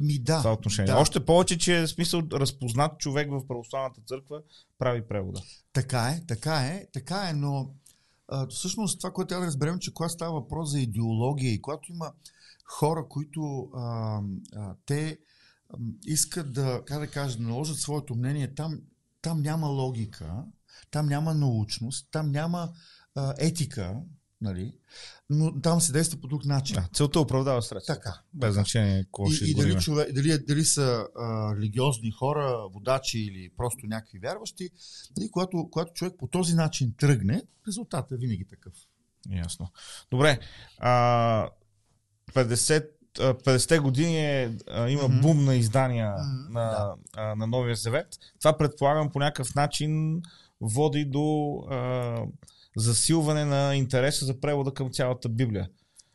[0.00, 0.38] Ми да.
[0.38, 0.92] това отношение.
[0.92, 0.98] да.
[0.98, 4.42] Още повече, че е смисъл разпознат човек в православната църква
[4.78, 5.40] прави превода.
[5.72, 7.70] Така е, така е, така е, но
[8.50, 12.12] всъщност това, което трябва да разберем, че когато става въпрос за идеология и когато има
[12.64, 14.20] хора, които а,
[14.56, 15.18] а, те
[16.04, 18.80] искат да, как да кажа, да наложат своето мнение, там,
[19.22, 20.44] там няма логика,
[20.90, 22.72] там няма научност, там няма
[23.14, 24.00] а, етика,
[24.40, 24.72] нали?
[25.30, 26.74] но там се действа по друг начин.
[26.74, 27.94] Да, целта оправдава средства.
[27.94, 28.20] Така.
[28.34, 33.50] Без значение какво ще И, дали, човек, дали, дали са а, религиозни хора, водачи или
[33.56, 34.70] просто някакви вярващи,
[35.16, 38.72] нали, когато, когато човек по този начин тръгне, резултатът е винаги такъв.
[39.30, 39.68] Ясно.
[40.10, 40.38] Добре.
[40.78, 41.48] А,
[42.34, 44.44] 50 50-те години е,
[44.88, 45.20] има mm-hmm.
[45.20, 46.52] бум на издания mm-hmm.
[46.52, 46.94] на, да.
[47.16, 48.06] а, на Новия Завет.
[48.38, 50.22] Това предполагам по някакъв начин
[50.60, 51.76] води до а,
[52.76, 55.68] засилване на интереса за превода към цялата Библия.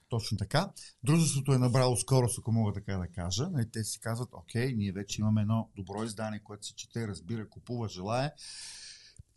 [0.09, 0.71] Точно така.
[1.03, 3.49] Дружеството е набрало скорост, ако мога така да кажа.
[3.49, 7.49] Нали, те си казват, окей, ние вече имаме едно добро издание, което се чете, разбира,
[7.49, 8.31] купува, желая.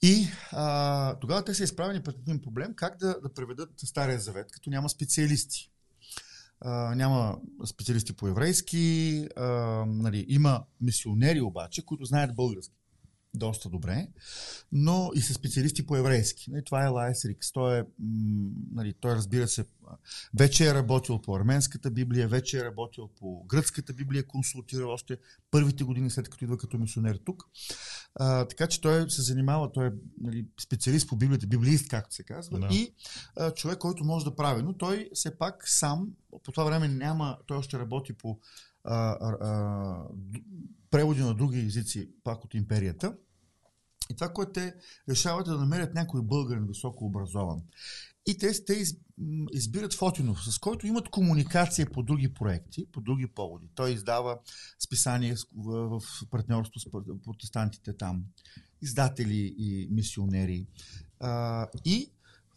[0.03, 4.53] И а, тогава те са изправени пред един проблем, как да, да преведат Стария завет,
[4.53, 5.71] като няма специалисти.
[6.61, 9.47] А, няма специалисти по еврейски, а,
[9.87, 12.78] нали, има мисионери обаче, които знаят български
[13.39, 14.09] доста добре,
[14.73, 16.51] но и са специалисти по еврейски.
[16.51, 17.53] Нали, това е Лайс Рикс.
[17.53, 17.85] Той, е,
[18.73, 19.65] нали, той разбира се,
[20.35, 25.17] вече е работил по арменската Библия, вече е работил по гръцката Библия, консултирал още
[25.51, 27.45] първите години след като идва като мисионер тук.
[28.15, 32.23] А, така че той се занимава, той е нали, специалист по Библията, библиист, както се
[32.23, 32.69] казва, да.
[32.71, 32.95] и
[33.37, 34.63] а, човек, който може да прави.
[34.63, 36.09] Но той все пак сам,
[36.45, 38.39] по това време няма, той още работи по
[38.85, 40.05] а, а,
[40.91, 43.17] преводи на други езици, пак от империята.
[44.11, 44.75] И това, което те
[45.09, 47.63] решават е да намерят някой българин високо образован.
[48.27, 48.97] И те, те из,
[49.53, 53.67] избират Фотинов, с който имат комуникация по други проекти, по други поводи.
[53.75, 54.39] Той издава
[54.85, 56.91] списание в, в партньорство с
[57.25, 58.25] протестантите там,
[58.83, 60.67] издатели и мисионери.
[61.21, 62.11] А, и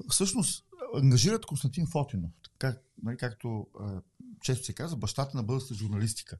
[0.09, 4.01] всъщност ангажират Константин Фотинов, как, нали, както а,
[4.41, 6.37] често се казва, бащата на българската журналистика.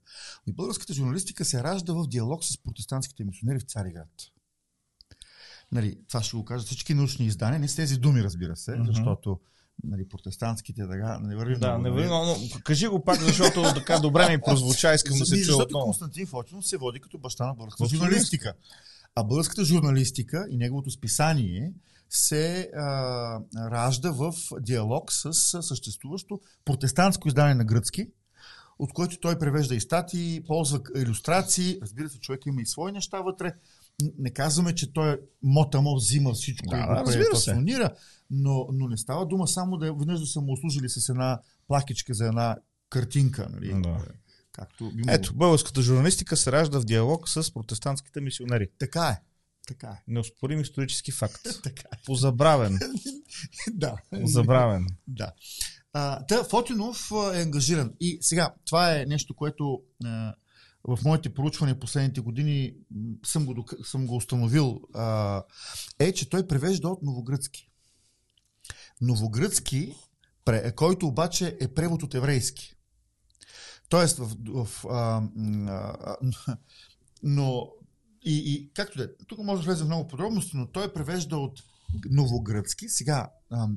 [0.47, 4.10] И българската журналистика се ражда в диалог с протестантските мисионери в Цариград.
[5.72, 8.88] Нали, това ще го кажат всички научни издания, не с тези думи, разбира се, mm-hmm.
[8.88, 9.40] защото
[9.84, 11.84] нали, протестантските така не върви да, много.
[11.84, 15.36] Не върви, но, но, кажи го пак, защото така добре ми прозвуча, искам да се
[15.36, 15.86] чуя Защото отново.
[15.86, 18.54] Константин Фочинов се води като баща на българската журналистика.
[19.16, 21.74] А българската журналистика и неговото списание
[22.10, 23.40] се а,
[23.72, 28.08] ражда в диалог с съществуващо протестантско издание на гръцки,
[28.80, 31.80] от което той превежда и статии, ползва иллюстрации.
[31.82, 33.54] Разбира се, човек има и свои неща вътре.
[34.18, 37.90] Не казваме, че той мотамо взима всичко да, и го преетосонира,
[38.30, 42.14] но, но не става дума само да веднъж да са му служили с една плакичка
[42.14, 42.58] за една
[42.90, 43.48] картинка.
[43.52, 43.82] Нали?
[43.82, 44.06] Да.
[44.52, 48.68] Както би Ето, българската журналистика се ражда в диалог с протестантските мисионери.
[48.80, 49.22] Така е.
[49.68, 50.04] Така е.
[50.08, 51.42] Неоспорим исторически факт.
[51.64, 51.98] така е.
[52.06, 52.80] Позабравен.
[53.72, 53.96] да.
[54.22, 54.88] Позабравен.
[55.08, 55.32] да.
[55.94, 57.94] А, та, Фотинов е ангажиран.
[58.00, 60.34] И сега, това е нещо, което а,
[60.84, 62.74] в моите проучвания последните години
[63.26, 65.44] съм го, съм го установил, а,
[66.00, 67.70] е, че той превежда от новогръцки.
[69.02, 69.96] Новогръцки,
[70.76, 72.76] който обаче е превод от еврейски.
[73.89, 75.24] Тоест, в, в, а,
[75.67, 76.17] а,
[77.24, 77.67] но
[78.24, 81.38] и, и както да е, тук може да влезе в много подробности, но той превежда
[81.38, 81.63] от
[82.10, 82.89] новогръцки.
[82.89, 83.67] Сега, а,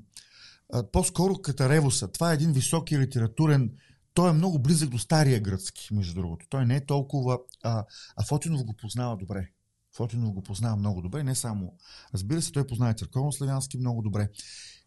[0.72, 2.12] а, по-скоро Катаревоса.
[2.12, 3.70] Това е един високи литературен
[4.14, 6.46] той е много близък до стария гръцки, между другото.
[6.48, 7.38] Той не е толкова...
[7.62, 7.84] А,
[8.16, 9.50] а Фотинов го познава добре.
[9.96, 11.72] Фотинов го познава много добре, не само...
[12.14, 14.28] Разбира се, той познава църковно-славянски много добре.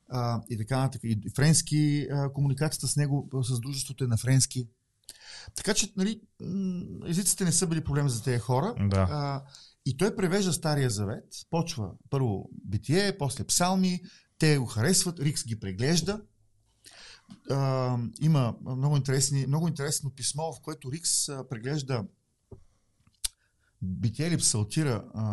[0.10, 1.02] А, и така нататък.
[1.04, 4.68] И френски, а, комуникацията с него, с дружеството е на френски.
[5.56, 6.22] Така че, нали,
[7.06, 8.76] езиците не са били проблем за тези хора.
[8.80, 9.08] Да.
[9.12, 9.44] А,
[9.86, 14.02] и той превежда Стария Завет, почва първо битие, после псалми,
[14.38, 16.22] те го харесват, Рикс ги преглежда,
[17.50, 22.04] а, има много, интересни, много интересно писмо, в което Рикс а, преглежда
[23.82, 25.24] битие или псалтира, а,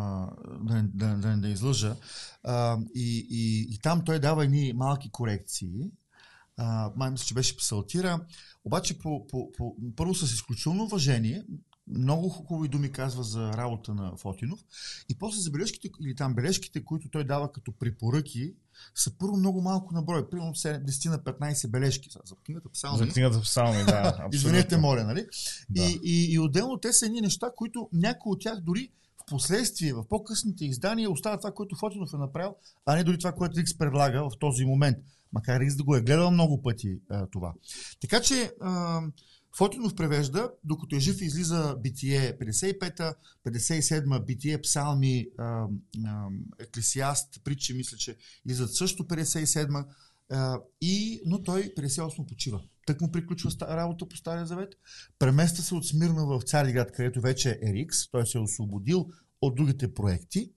[0.61, 1.95] да, да, да, да излъжа,
[2.43, 5.91] а, и, и, и там той дава едни малки корекции.
[6.57, 8.25] А, май мисля, че беше псалтира.
[8.65, 11.43] Обаче по, по, по, първо с изключително уважение,
[11.87, 14.59] много хубави думи казва за работа на Фотинов.
[15.09, 18.55] И после забележките или там бележките, които той дава като препоръки,
[18.95, 20.29] са първо много малко на брой.
[20.29, 22.09] Примерно 10 на 15 бележки.
[22.25, 22.97] За книгата Псалми.
[22.97, 24.27] За книгата Псалми, да.
[24.33, 25.27] Извинете, моля, нали?
[25.69, 25.81] Да.
[25.81, 29.93] И, и, и отделно те са едни неща, които някои от тях дори в последствие,
[29.93, 33.77] в по-късните издания остават това, което Фотинов е направил, а не дори това, което Рикс
[33.77, 34.97] предлага в този момент.
[35.33, 37.53] Макар Рикс да го е гледал много пъти а, това.
[38.01, 39.01] Така че а,
[39.57, 43.13] Фотинов превежда, докато е жив излиза Битие 55-та,
[43.45, 45.27] 57-та Битие, Псалми,
[46.59, 49.85] Еклесиаст, притчи, мисля, че излизат също 57-та,
[50.81, 52.61] и, но той 58 почива.
[52.85, 54.73] Тък му приключва работа по Стария завет,
[55.19, 59.09] премества се от Смирна в Цариград, където вече е Рикс, той се е освободил
[59.41, 60.51] от другите проекти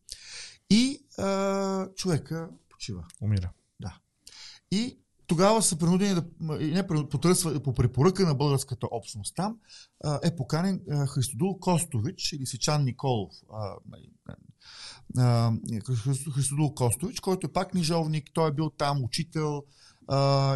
[0.71, 3.05] и а, човека почива.
[3.21, 3.51] Умира.
[3.81, 3.99] Да.
[4.71, 6.25] И тогава са принудени да,
[6.59, 9.57] не потърсва, по препоръка на българската общност там,
[10.23, 10.81] е поканен
[11.15, 13.35] Христодул Костович или Сичан Николов.
[13.91, 14.11] Нали,
[16.35, 19.63] Христодул Костович, който е пак книжовник, той е бил там учител,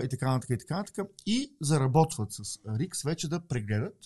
[0.05, 1.07] и така нататък и така нататък.
[1.27, 3.97] И заработват с Рикс вече да прегледат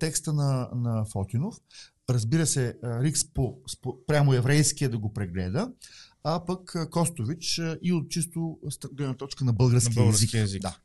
[0.00, 1.56] текста на, на Фотинов.
[2.10, 5.72] Разбира се, Рикс по, по, прямо еврейския да го прегледа,
[6.24, 8.58] а пък Костович и от чисто
[8.92, 10.34] гледна точка на български, На български език.
[10.44, 10.62] език.
[10.62, 10.76] Да.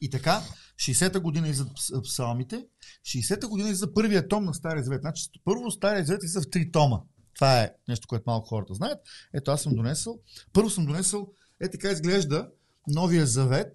[0.00, 0.42] И така,
[0.78, 2.66] 60-та година излизат пс- псалмите,
[3.06, 5.00] 60-та година излиза първия том на Стария Завет.
[5.00, 7.00] Значи, първо Стария Завет излиза в три тома.
[7.34, 8.98] Това е нещо, което малко хората знаят.
[9.34, 10.20] Ето, аз съм донесъл.
[10.52, 12.48] Първо съм донесъл, е така изглежда
[12.88, 13.72] новия завет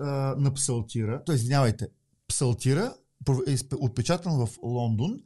[0.00, 0.06] а,
[0.38, 1.22] на Псалтира.
[1.26, 1.86] Той, извинявайте,
[2.28, 2.94] Псалтира,
[3.46, 5.20] е отпечатан в Лондон,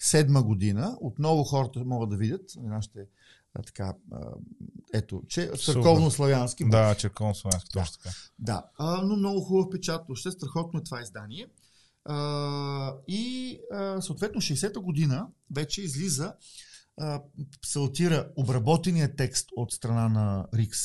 [0.00, 0.96] 1857 година.
[1.00, 3.06] Отново хората могат да видят, нашите
[3.66, 3.94] така,
[4.94, 6.70] ето, че църковно-славянски.
[6.70, 8.14] Да, черковно славянски, точно така.
[8.38, 10.02] Да, а, но много хубав печат.
[10.08, 11.46] Въобще страхотно е това издание.
[12.04, 16.34] А, и а, съответно 60-та година вече излиза
[17.62, 20.80] псалтира обработения текст от страна на Рикс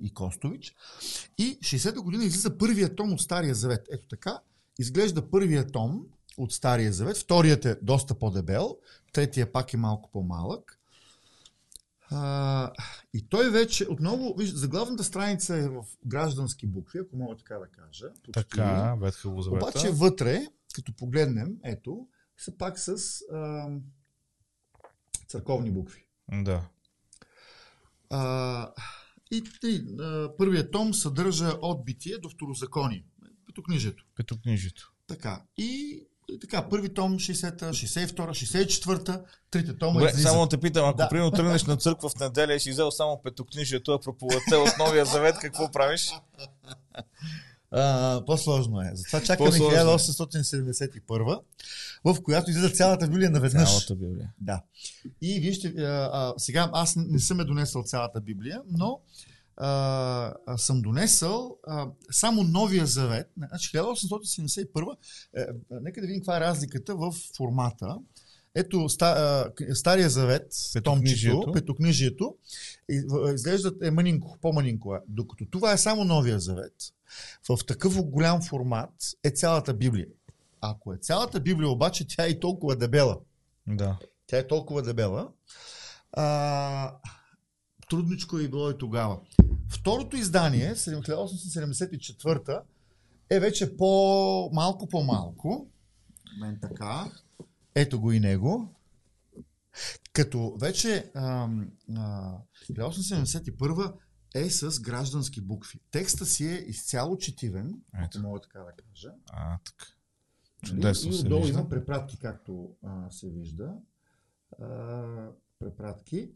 [0.00, 0.74] и Костович.
[1.38, 3.86] И 60-та година излиза първия том от Стария Завет.
[3.92, 4.38] Ето така
[4.78, 7.16] изглежда първия том от Стария Завет.
[7.16, 8.78] Вторият е доста по-дебел,
[9.12, 10.80] третия пак е малко по-малък.
[12.10, 12.72] А,
[13.14, 17.66] и той вече, отново, виж, заглавната страница е в граждански букви, ако мога така да
[17.66, 18.06] кажа.
[18.12, 18.32] почти.
[18.32, 19.66] Така, Ветха Лозавета.
[19.66, 22.96] Обаче вътре, като погледнем, ето, са пак с
[23.32, 23.68] а,
[25.28, 26.06] църковни букви.
[26.32, 26.68] Да.
[28.10, 28.72] А,
[29.30, 33.04] и, и а, първият том съдържа от битие до второзаконие.
[33.46, 34.06] Петокнижието.
[34.16, 34.92] Петокнижието.
[35.06, 35.42] Така.
[35.56, 40.32] И, и така, първи том 60-та, 62-та, 64-та, трите тома Добре, излизат.
[40.32, 41.08] само те питам, ако Да.
[41.08, 45.04] примерно тръгнеш на църква в неделя и си взел само петокнижието, а проповедта от Новия
[45.04, 46.10] Завет, какво правиш?
[47.70, 48.90] А, по-сложно е.
[48.94, 49.84] Затова чакаме По-сложно е.
[49.84, 51.40] 1871,
[52.04, 53.68] в която излиза цялата Библия наведнъж.
[53.68, 54.32] Цялата Библия.
[54.40, 54.62] Да.
[55.22, 59.00] И вижте, а, а, сега аз не съм е донесъл цялата Библия, но
[59.56, 59.68] а,
[60.46, 63.30] а, съм донесъл а, само Новия завет.
[63.38, 64.96] Значи 1871,
[65.36, 67.96] е, нека да видим каква е разликата в формата.
[68.54, 71.36] Ето ста, а, Стария завет, Петокнижието.
[71.36, 72.34] томчето, петокнижието,
[72.90, 74.94] и- в- изглеждат е манинко, по-манинко.
[74.94, 74.98] е.
[75.08, 76.74] Докато това е само Новия завет,
[77.48, 78.90] в такъв голям формат
[79.24, 80.06] е цялата Библия.
[80.60, 83.18] Ако е цялата Библия, обаче тя е и толкова дебела.
[83.66, 83.98] Да.
[84.26, 85.28] Тя е толкова дебела.
[86.12, 86.94] А,
[87.90, 89.20] трудничко е било и тогава.
[89.68, 92.60] Второто издание, 1874
[93.30, 95.66] е вече по малко по-малко.
[96.40, 97.12] Мен така.
[97.74, 98.74] Ето го и него.
[100.12, 102.34] Като вече ам, а,
[102.70, 103.92] 1871
[104.34, 105.80] е с граждански букви.
[105.90, 108.18] Текста си е изцяло четивен, Ето.
[108.18, 109.12] ако мога така да кажа.
[109.26, 109.86] А, така.
[110.64, 111.58] Чудесно и се отдолу вижда.
[111.58, 113.72] има препратки, както а, се вижда.
[114.62, 116.30] А, препратки.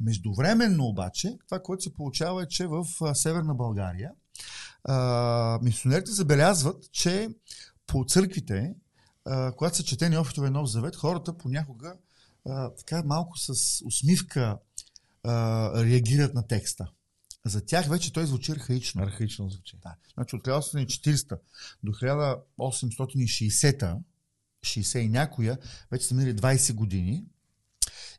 [0.00, 4.10] Междувременно обаче, това, което се получава е, че в Северна България
[4.84, 7.28] а, мисионерите забелязват, че
[7.86, 8.74] по църквите,
[9.24, 11.94] а, когато са четени общове Нов Завет, хората понякога
[12.48, 13.52] а, така малко с
[13.84, 14.58] усмивка
[15.22, 16.90] а, реагират на текста.
[17.46, 19.02] За тях вече той звучи архаично.
[19.02, 19.76] Архаично звучи.
[19.82, 19.94] Да.
[20.14, 21.38] Значи от 1840
[21.82, 23.98] до 1860,
[24.64, 25.58] 60 и някоя,
[25.90, 27.24] вече са минали 20 години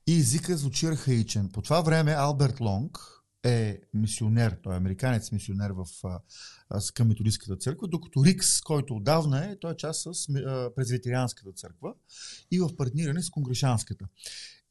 [0.07, 1.49] и езика звучи архаичен.
[1.49, 2.97] По това време Алберт Лонг
[3.43, 6.19] е мисионер, той е американец мисионер в, а,
[6.93, 10.27] към методистската църква, докато Рикс, който отдавна е, той е част с
[10.75, 11.93] презвитерианската църква
[12.51, 14.05] и в партниране с конгрешанската.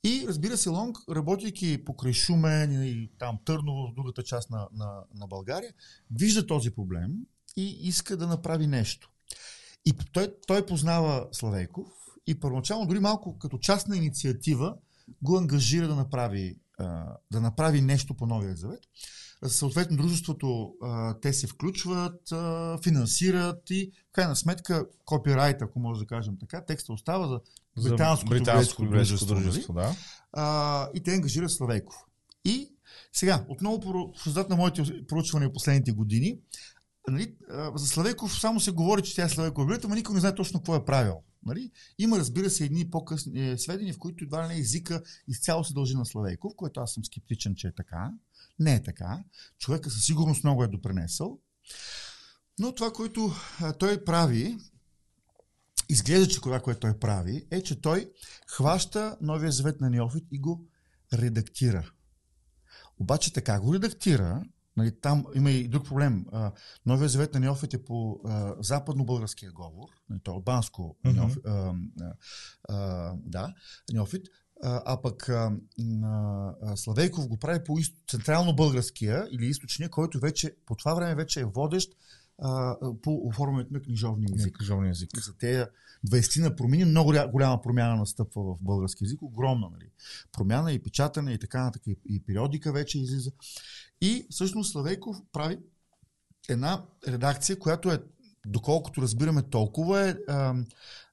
[0.05, 5.03] И разбира се, Лонг, работейки покрай Шумен и там Търново, в другата част на, на,
[5.15, 5.73] на България,
[6.11, 7.13] вижда този проблем
[7.57, 9.11] и иска да направи нещо.
[9.85, 11.89] И той, той познава Славейков
[12.27, 14.77] и първоначално, дори малко като частна инициатива,
[15.23, 16.57] го ангажира да направи
[17.33, 18.81] да направи нещо по Новия завет.
[19.47, 20.75] Съответно, дружеството,
[21.23, 22.21] те се включват,
[22.83, 27.41] финансират и в крайна сметка копирайт, ако може да кажем така, текста остава за
[27.91, 29.87] британското, британско дружество, дружество, нали?
[29.87, 29.97] да.
[30.33, 31.97] а, и те ангажират Славейков.
[32.45, 32.69] И
[33.13, 36.39] сега, отново по в резултат на моите проучвания последните години,
[37.09, 37.35] нали,
[37.75, 40.61] за Славейков само се говори, че тя е Славейков библията, но никой не знае точно
[40.61, 41.23] какво е правил.
[41.43, 41.71] Нали?
[41.99, 45.95] Има, разбира се, едни по-късни е, сведения, в които едва не езика изцяло се дължи
[45.95, 48.13] на Славейков, което аз съм скептичен, че е така.
[48.59, 49.25] Не е така.
[49.59, 51.41] Човека със сигурност много е допренесъл.
[52.59, 53.33] Но това, което
[53.79, 54.59] той прави,
[55.89, 58.13] изглежда, че това, което той прави, е, че той
[58.47, 60.67] хваща Новия завет на Неофит и го
[61.13, 61.91] редактира.
[62.99, 64.43] Обаче така го редактира,
[64.79, 66.27] нали, там има и друг проблем.
[66.33, 66.53] А,
[66.87, 71.17] Новия завет на е по а, западно-българския говор, нали, то е албанско Мгм.
[71.17, 71.75] Неофит, а,
[72.69, 73.55] а, да,
[73.93, 74.27] Неофит,
[74.63, 75.53] а, а пък а,
[76.05, 77.95] а, Славейков го прави по ист...
[78.11, 81.93] централно-българския или източния, който вече по това време вече е водещ
[82.39, 85.11] а, по оформянето на книжовния език Книжовния език.
[85.21, 85.65] за тези
[86.07, 89.91] 20 на промени, много голяма промяна настъпва в български язик, огромна, нали?
[90.33, 93.31] Промяна и печатане и така нататък, и, и периодика вече излиза.
[94.01, 95.59] И всъщност Славейков прави
[96.49, 98.03] една редакция, която е,
[98.47, 100.55] доколкото разбираме, толкова е, а,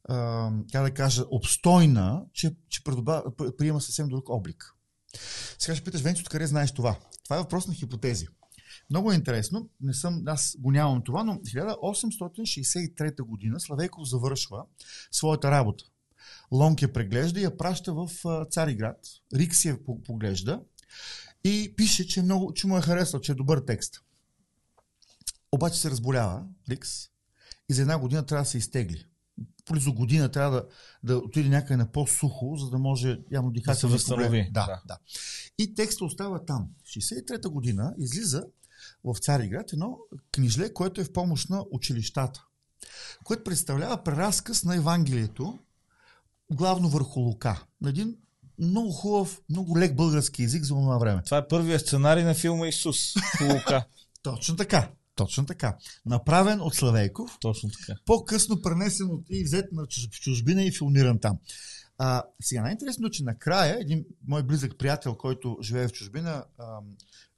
[0.04, 2.84] а, как да кажа, обстойна, че, че
[3.58, 4.74] приема съвсем друг облик.
[5.60, 6.96] Сега ще питаш, Венци, откъде знаеш това?
[7.24, 8.28] Това е въпрос на хипотези.
[8.90, 9.70] Много е интересно.
[9.82, 14.66] Не съм, аз го нямам това, но 1863 година Славейков завършва
[15.12, 15.86] своята работа.
[16.52, 18.10] Лонг я преглежда и я праща в
[18.50, 19.00] Цариград.
[19.34, 20.62] Рикс я по- поглежда
[21.44, 24.02] и пише, че, е много, че му е харесал, че е добър текст.
[25.52, 26.90] Обаче се разболява Рикс
[27.70, 29.06] и за една година трябва да се изтегли.
[29.72, 30.68] Близо година трябва да,
[31.04, 34.50] да отиде някъде на по-сухо, за да може явно дихателни възстанови, проблеми.
[34.52, 34.82] Да, да.
[34.86, 34.98] да.
[35.58, 36.70] И текстът остава там.
[36.84, 38.44] В 63-та година излиза
[39.14, 39.98] в Цариград едно
[40.32, 42.44] книжле, което е в помощ на училищата,
[43.24, 45.60] което представлява преразказ на Евангелието,
[46.52, 47.64] главно върху Лука.
[47.82, 48.18] На един
[48.60, 51.22] много хубав, много лек български език за това време.
[51.26, 53.86] Това е първият сценарий на филма Исус Лука.
[54.24, 54.92] Точно така.
[55.16, 55.78] Точно така.
[56.06, 58.00] Направен от Славейков, Точно така.
[58.06, 59.88] по-късно пренесен от и взет на
[60.22, 61.38] чужбина и филмиран там.
[61.98, 66.80] А, сега най-интересно че накрая един мой близък приятел, който живее в чужбина, а,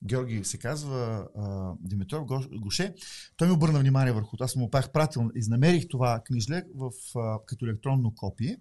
[0.04, 2.96] Георги се казва, а, Димитров Гош- Гоше,
[3.38, 4.46] той ми обърна внимание върху това.
[4.46, 8.58] Аз му пах пратил, изнамерих това книжле в, а, като електронно копие.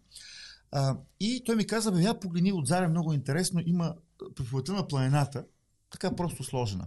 [0.72, 3.94] А, и той ми каза, бе, я погледни отзаре, много интересно, има
[4.34, 5.44] проповедта на планината,
[5.90, 6.86] така просто сложена.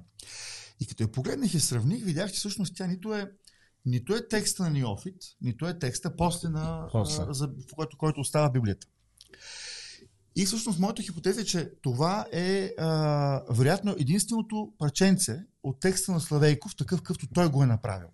[0.80, 3.32] И като я погледнах и сравних, видях, че всъщност тя нито е
[3.86, 7.24] нито е текста на Неофит, нито е текста после на, После.
[7.30, 8.88] за, който, който остава в Библията.
[10.36, 16.20] И всъщност моята хипотеза е, че това е а, вероятно единственото парченце от текста на
[16.20, 18.08] Славейков, такъв какъвто той го е направил.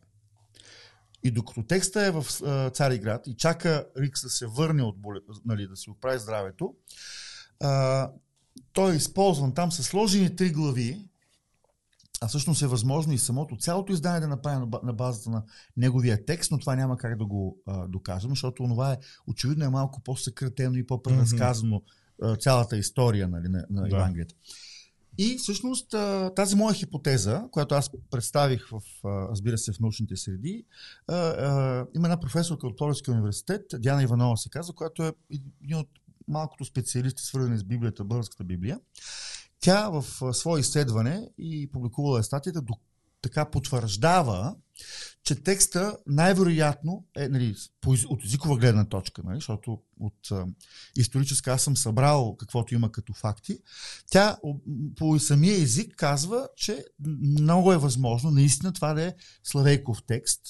[1.24, 5.20] И докато текста е в а, Цариград и чака Рикс да се върне от боле,
[5.45, 6.74] нали, да си оправи здравето,
[7.59, 8.11] а,
[8.74, 11.05] той е използван там с сложени три глави,
[12.22, 15.43] а всъщност е възможно и самото цялото издание да направи на ба- на базата на
[15.78, 18.97] неговия текст, но това няма как да го а, докажем, защото това е
[19.28, 22.05] очевидно е малко по-съкратено и по-преразказано а,
[22.39, 23.95] цялата история нали, на, на Да.
[23.95, 24.36] Евангелието.
[25.18, 25.95] И всъщност
[26.36, 30.66] тази моя хипотеза, която аз представих в, разбира се, в научните среди,
[31.95, 35.13] има една професорка от Пловдивския университет, Диана Иванова се казва, която е
[35.63, 35.89] един от
[36.28, 38.80] малкото специалисти, свързани с Библията, българската Библия.
[39.59, 42.61] Тя в свое изследване и публикувала е статията,
[43.26, 44.55] така потвърждава,
[45.23, 47.55] че текста най-вероятно е, нали,
[48.09, 50.45] от езикова гледна точка, нали, защото от а,
[50.95, 53.59] историческа аз съм събрал каквото има като факти,
[54.11, 54.38] тя
[54.95, 56.86] по самия език казва, че
[57.21, 59.13] много е възможно наистина това да е
[59.43, 60.41] Славейков текст.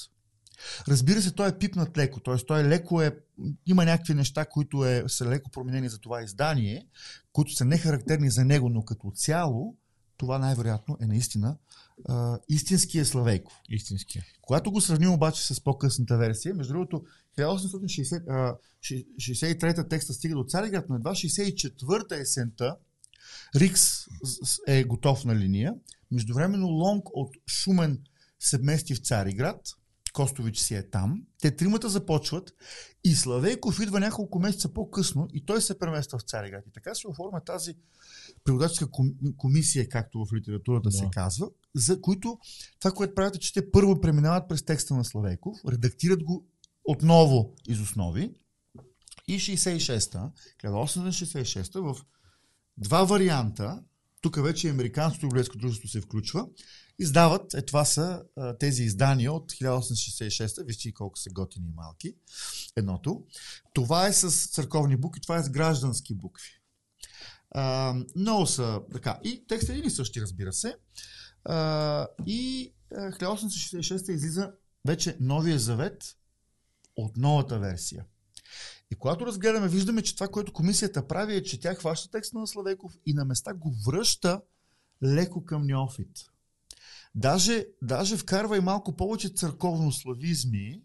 [0.88, 2.45] Разбира се, той е пипнат леко, т.е.
[2.45, 3.17] той леко е,
[3.65, 6.88] има някакви неща, които е, са леко променени за това издание,
[7.32, 9.76] които са не характерни за него, но като цяло,
[10.17, 11.57] това най-вероятно е наистина
[12.06, 13.54] а, истинския Славейков.
[13.70, 14.24] Истинския.
[14.41, 17.04] Когато го сравним обаче с по-късната версия, между другото,
[17.38, 22.76] 1860, а, ши- 63-та текста стига до Цариград, но едва 64-та есента
[23.56, 23.91] Рикс
[24.68, 25.76] е готов на линия.
[26.12, 28.00] Междувременно Лонг от Шумен
[28.39, 29.62] се мести в Цариград,
[30.14, 31.24] Костович си е там.
[31.41, 32.54] Те тримата започват
[33.04, 36.64] и Славейков идва няколко месеца по-късно и той се премества в Цариград.
[36.68, 37.76] И така се оформя тази
[38.43, 40.98] преводаческа ком- комисия, както в литературата Да.
[40.98, 42.39] се казва, за които
[42.80, 46.47] това, което правят е, че те първо преминават през текста на Славейков, редактират го
[46.84, 48.32] отново из основи
[49.28, 50.32] и 66-та,
[50.63, 51.95] 1866-та в
[52.78, 53.84] два варианта
[54.26, 56.47] тук вече Американското библейско дружество се включва,
[56.99, 58.23] издават, е това са
[58.59, 62.15] тези издания от 1866, вижте колко са готини и малки,
[62.76, 63.23] едното.
[63.73, 66.49] Това е с църковни букви, това е с граждански букви.
[67.51, 69.19] А, много са така.
[69.23, 70.76] И текстът е един и същи, разбира се.
[71.46, 74.54] А, и 1866 излиза
[74.88, 76.18] вече новия завет
[76.96, 78.06] от новата версия.
[78.91, 82.48] И когато разгледаме, виждаме, че това, което комисията прави е, че тя хваща текста на
[82.48, 84.41] Славейков и на места го връща
[85.04, 86.26] леко към неофит.
[87.16, 90.82] Даже, даже вкарва и малко повече църковно-славизми,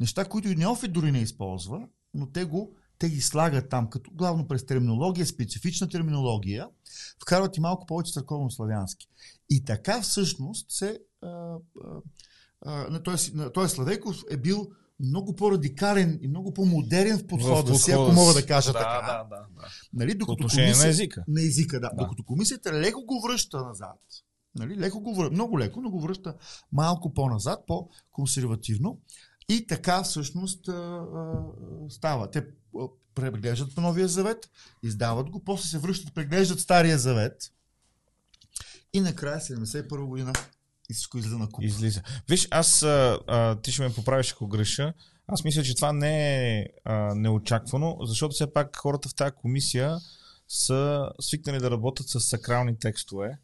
[0.00, 4.10] неща, които и неофит дори не използва, но те, го, те ги слагат там, като
[4.14, 6.68] главно през терминология, специфична терминология,
[7.22, 9.08] вкарват и малко повече църковно-славянски.
[9.50, 10.98] И така всъщност се...
[11.22, 11.56] А,
[12.66, 13.68] а, а, т.е.
[13.68, 14.68] Славейков е бил
[15.00, 19.06] много по-радикален и много по-модерен в подхода, си, ако мога да кажа да, така.
[19.06, 19.68] Да, да, да.
[19.92, 21.24] Нали, докато комисия, на езика.
[21.28, 21.90] На езика, да.
[21.90, 21.96] да.
[21.96, 23.98] Докато комисията леко го връща назад.
[24.54, 26.34] Нали, леко го връща, много леко, но го връща
[26.72, 28.98] малко по-назад, по-консервативно.
[29.48, 31.44] И така всъщност а, а,
[31.88, 32.30] става.
[32.30, 32.46] Те
[33.14, 34.50] преглеждат новия завет,
[34.82, 37.52] издават го, после се връщат, преглеждат стария завет
[38.92, 40.32] и накрая 71 година
[40.90, 41.64] всичко излиза на куп.
[41.64, 42.02] Излиза.
[42.28, 44.94] Виж, аз, а, а, ти ще ме поправиш ако греша,
[45.26, 49.98] аз мисля, че това не е а, неочаквано, защото все пак хората в тази комисия
[50.48, 53.38] са свикнали да работят с сакрални текстове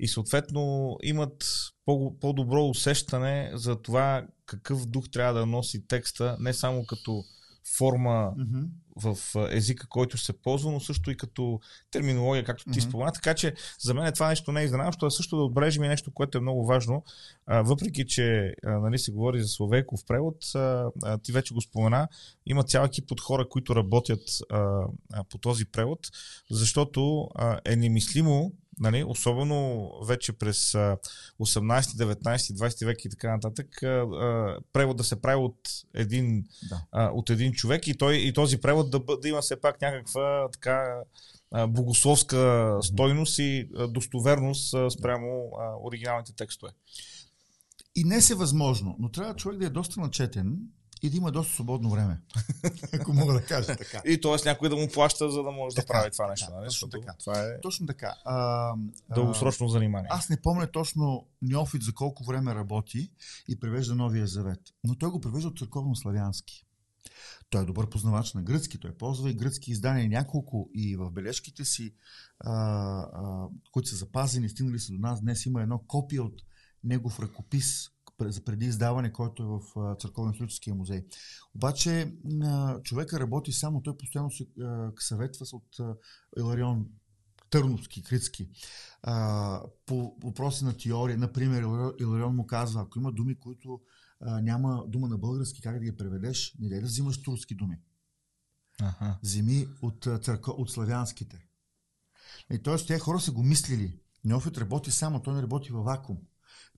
[0.00, 1.44] и съответно имат
[1.84, 7.24] по- по-добро усещане за това какъв дух трябва да носи текста, не само като
[7.76, 8.68] форма mm-hmm.
[8.96, 9.18] в
[9.50, 11.60] езика, който се ползва, но също и като
[11.90, 12.88] терминология, както ти mm-hmm.
[12.88, 13.12] спомена.
[13.12, 16.10] Така че за мен това нещо не е изненадващо, а също да отбележим и нещо,
[16.10, 17.04] което е много важно.
[17.46, 21.60] А, въпреки, че а, нали, се говори за словейков превод, а, а, ти вече го
[21.60, 22.08] спомена,
[22.46, 26.00] има цял екип от хора, които работят а, а, по този превод,
[26.50, 30.98] защото а, е немислимо нали, особено вече през 18,
[31.40, 33.66] 19, 20 век и така нататък,
[34.72, 35.58] превод да се прави от
[35.94, 37.10] един, да.
[37.10, 41.00] от един човек и, той, и този превод да, да има все пак някаква така
[41.68, 45.50] богословска стойност и достоверност спрямо
[45.82, 46.72] оригиналните текстове.
[47.94, 50.56] И не е възможно, но трябва човек да е доста начетен,
[51.02, 52.20] и да има доста свободно време.
[52.92, 54.02] Ако мога да кажа така.
[54.04, 54.36] И т.е.
[54.44, 56.46] някой да му плаща, за да може така, да прави това нещо.
[56.50, 56.66] Да, нали?
[56.66, 57.14] точно, така.
[57.18, 58.14] Това е точно така.
[58.24, 58.74] А,
[59.14, 60.08] дългосрочно занимание.
[60.10, 63.12] Аз не помня точно Неофит за колко време работи
[63.48, 64.60] и превежда Новия Завет.
[64.84, 66.64] Но той го превежда от църковно-славянски.
[67.50, 71.64] Той е добър познавач на гръцки, той ползва и гръцки издания няколко и в бележките
[71.64, 71.94] си,
[72.40, 76.42] а, а, които са запазени, стигнали се до нас, днес има едно копие от
[76.84, 77.90] негов ръкопис,
[78.20, 79.60] за преди издаване, който е в
[80.00, 81.06] Църковно-историческия музей.
[81.54, 82.14] Обаче
[82.82, 84.46] човека работи само, той постоянно се
[84.98, 85.98] съветва от
[86.38, 86.86] Иларион
[87.50, 88.48] Търновски, Критски.
[89.86, 91.62] По въпроси на теория, например,
[92.00, 93.80] Иларион му казва, ако има думи, които
[94.20, 97.80] няма дума на български, как да ги преведеш, не дай да взимаш турски думи.
[98.80, 99.18] Ага.
[99.22, 101.46] Зими от, църква, от славянските.
[102.52, 102.76] И т.е.
[102.76, 104.00] тези хора са го мислили.
[104.24, 106.18] Неофит работи само, той не работи във вакуум.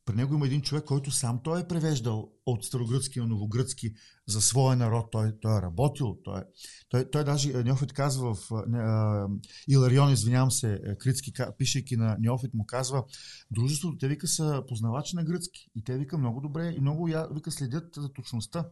[0.05, 3.95] При него има един човек, който сам той е превеждал от старогръцки на новогръцки
[4.27, 5.07] за своя народ.
[5.13, 6.17] Той, той е работил.
[6.25, 6.43] Той,
[6.89, 8.51] той, той даже Неофит казва в
[9.69, 13.05] Иларион, извинявам се, Критски, пишейки на Неофит, му казва,
[13.51, 15.71] дружеството, те вика са познавачи на гръцки.
[15.75, 18.65] И те вика много добре и много вика следят за точността.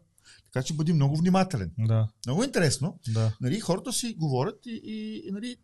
[0.52, 1.72] Така че бъди много внимателен.
[1.78, 2.08] Да.
[2.26, 2.98] Много интересно.
[3.08, 3.36] Да.
[3.40, 5.56] Нали, хората си говорят и, и, и нали,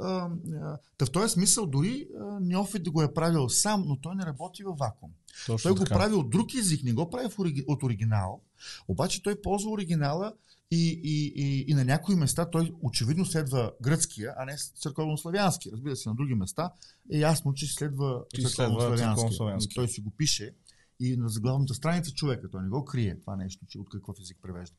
[0.00, 0.28] а,
[1.00, 2.08] а, в този смисъл дори
[2.40, 5.12] Неофит да го е правил сам, но той не работи във вакуум.
[5.46, 5.94] Точно той така.
[5.94, 7.28] го прави от друг език, не го прави
[7.66, 8.42] от оригинал,
[8.88, 10.32] обаче той ползва оригинала
[10.70, 15.72] и, и, и, и на някои места той очевидно следва гръцкия, а не църковно-славянски.
[15.72, 16.72] Разбира се, на други места
[17.12, 19.74] е ясно, че следва църковно-славянски.
[19.74, 20.54] Той си го пише
[21.02, 22.50] и на заглавната страница човека.
[22.50, 24.76] Той не го крие това нещо, че от какъв език превежда.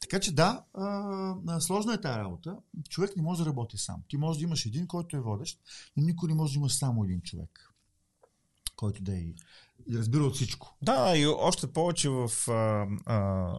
[0.00, 2.56] Така че да, а, сложна е тази работа.
[2.88, 4.02] Човек не може да работи сам.
[4.08, 5.60] Ти може да имаш един, който е водещ,
[5.96, 7.74] но никой не може да има само един човек,
[8.76, 9.34] който да е и
[9.94, 10.76] разбира от всичко.
[10.82, 13.52] Да, и още повече в а, а,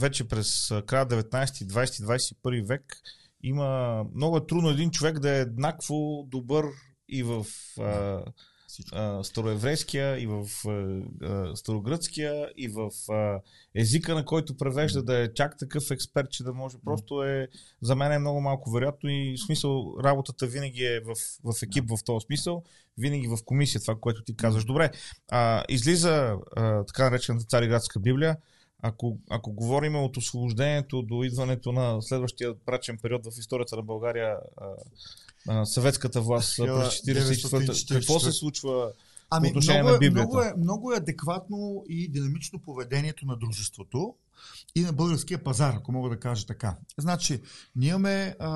[0.00, 3.02] вече през края 19, 20, 21 век
[3.42, 6.66] има много е трудно един човек да е еднакво добър
[7.08, 7.46] и в
[7.78, 8.24] а,
[8.92, 10.46] а, староеврейския, и в
[11.22, 13.40] а, старогръцкия, и в а,
[13.74, 16.76] езика, на който превежда да е чак такъв експерт, че да може.
[16.84, 17.48] Просто е,
[17.82, 21.14] за мен е много малко вероятно и в смисъл работата винаги е в,
[21.44, 22.62] в екип в този смисъл,
[22.98, 24.64] винаги в комисия, това, което ти казваш.
[24.64, 24.90] Добре,
[25.28, 28.36] а, излиза а, така наречената Цариградска Библия,
[28.82, 34.36] ако, ако говорим от освобождението до идването на следващия прачен период в историята на България,
[34.56, 34.66] а,
[35.48, 38.92] а, съветската власт през 1944 какво се случва
[39.30, 40.28] Ами, по отношение много, на е, Библията?
[40.28, 44.14] много, е, много е адекватно и динамично поведението на дружеството
[44.74, 46.76] и на българския пазар, ако мога да кажа така.
[46.98, 47.40] Значи,
[47.76, 48.50] ние имаме а,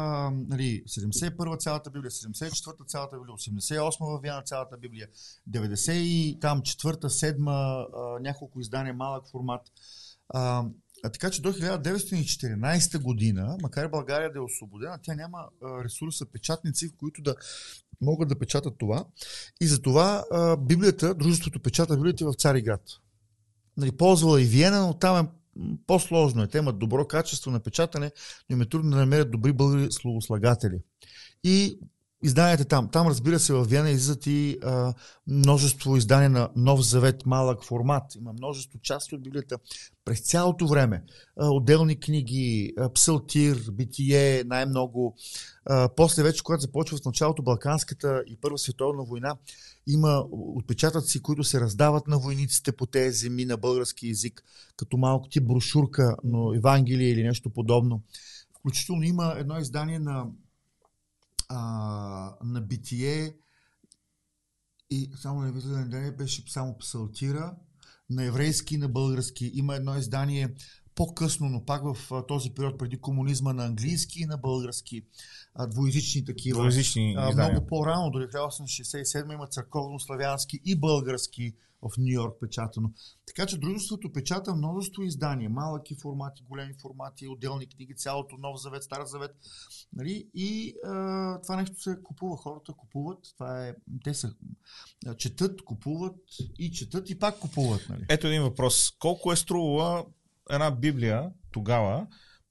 [0.49, 5.09] нали, 71-а цялата Библия, 74-та цялата Библия, 88-а във цялата Библия,
[5.51, 7.87] 90 и там 4-та, 7-та,
[8.21, 9.63] няколко издания, малък формат.
[10.35, 10.65] А,
[11.05, 16.27] а така че до 1914 година, макар България да е освободена, тя няма а, ресурса,
[16.27, 17.35] печатници, в които да
[18.01, 19.05] могат да печатат това.
[19.61, 22.83] И затова а, Библията, дружеството печата Библията в Цариград.
[23.77, 25.29] Нали, ползвала и Виена, но там е
[25.87, 26.43] по-сложно.
[26.43, 26.49] Е.
[26.49, 28.11] Те имат добро качество на печатане,
[28.51, 30.81] но им е трудно да намерят добри българи словослагатели.
[31.45, 31.79] И
[32.23, 32.89] изданията там.
[32.93, 34.95] Там, разбира се, в Виена излизат и а,
[35.27, 38.15] множество издания на Нов Завет, малък формат.
[38.15, 39.59] Има множество части от Библията
[40.05, 41.03] през цялото време.
[41.37, 45.17] А, отделни книги, а, псалтир, битие, най-много.
[45.65, 49.37] А, после вече, когато започва в началото Балканската и Първа световна война,
[49.87, 54.45] има отпечатъци, които се раздават на войниците по тези земи на български язик,
[54.77, 58.03] като малко ти брошурка, но Евангелие или нещо подобно.
[58.59, 60.27] Включително има едно издание на
[61.51, 63.37] а, на битие
[64.91, 67.57] и само на виза неделя беше само псалтира,
[68.11, 69.51] на еврейски и на български.
[69.55, 70.55] Има едно издание
[70.95, 75.03] по-късно, но пак в този период преди комунизма на английски и на български,
[75.69, 76.59] двоязични такива.
[76.59, 77.51] Двоязични издания.
[77.53, 82.93] много по-рано, до 1867 има църковно-славянски и български в Нью Йорк печатано.
[83.27, 88.83] Така че дружеството печата множество издания, малки формати, големи формати, отделни книги, цялото Нов Завет,
[88.83, 89.37] Стар Завет.
[89.93, 90.29] Нали?
[90.35, 93.75] И а, това нещо се купува, хората купуват, това е,
[94.05, 94.35] те са,
[95.17, 96.17] четат, купуват
[96.59, 97.87] и четат и пак купуват.
[97.89, 98.07] Нали?
[98.09, 98.91] Ето един въпрос.
[98.99, 100.05] Колко е струвала
[100.51, 102.07] една Библия тогава,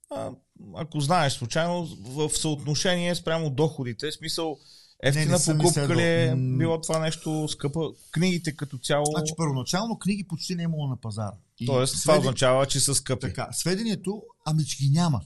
[0.09, 0.31] а,
[0.75, 4.59] ако знаеш случайно, в съотношение спрямо доходите, смисъл
[5.03, 7.79] ефтина не съм покупка ли е било това нещо скъпа?
[8.11, 11.35] Книгите като цяло, Значи първоначално книги почти не е имало на пазара.
[11.59, 11.75] И т.е.
[11.75, 13.21] това сведи- означава, че са скъпи.
[13.21, 15.21] Така, сведението, ами че ги няма.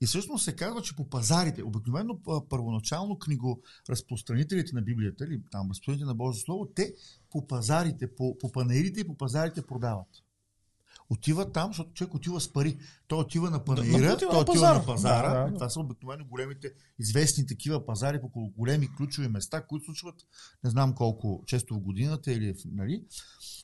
[0.00, 6.06] И всъщност се казва, че по пазарите, обикновено първоначално книгоразпространителите на Библията, или там разпространителите
[6.06, 6.94] на Божието Слово, те
[7.30, 10.08] по пазарите, по, по панерите и по пазарите продават.
[11.10, 12.78] Отива там, защото човек отива с пари.
[13.08, 15.28] Той отива на Да, панаира, отива той на отива на пазара.
[15.28, 15.54] Да, да, да.
[15.54, 20.14] Това са обикновено големите известни такива пазари по големи ключови места, които случват
[20.64, 23.04] не знам колко често в годината или нали?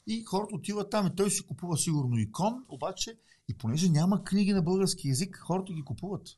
[0.06, 3.18] И хората отиват там и той си купува сигурно икон, обаче
[3.48, 6.28] и понеже няма книги на български язик, хората ги купуват.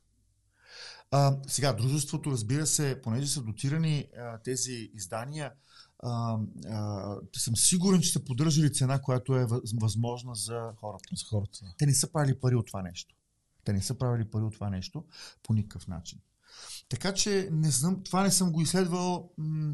[1.11, 5.51] А, сега, дружеството, разбира се, понеже са дотирани а, тези издания,
[6.03, 6.37] а,
[6.69, 11.09] а, съм сигурен, че са поддържали цена, която е въз- възможна за хората.
[11.15, 11.59] За хората.
[11.77, 13.15] Те не са правили пари от това нещо.
[13.63, 15.05] Те не са правили пари от това нещо
[15.43, 16.19] по никакъв начин.
[16.89, 19.31] Така че не знам, това не съм го изследвал.
[19.37, 19.73] М,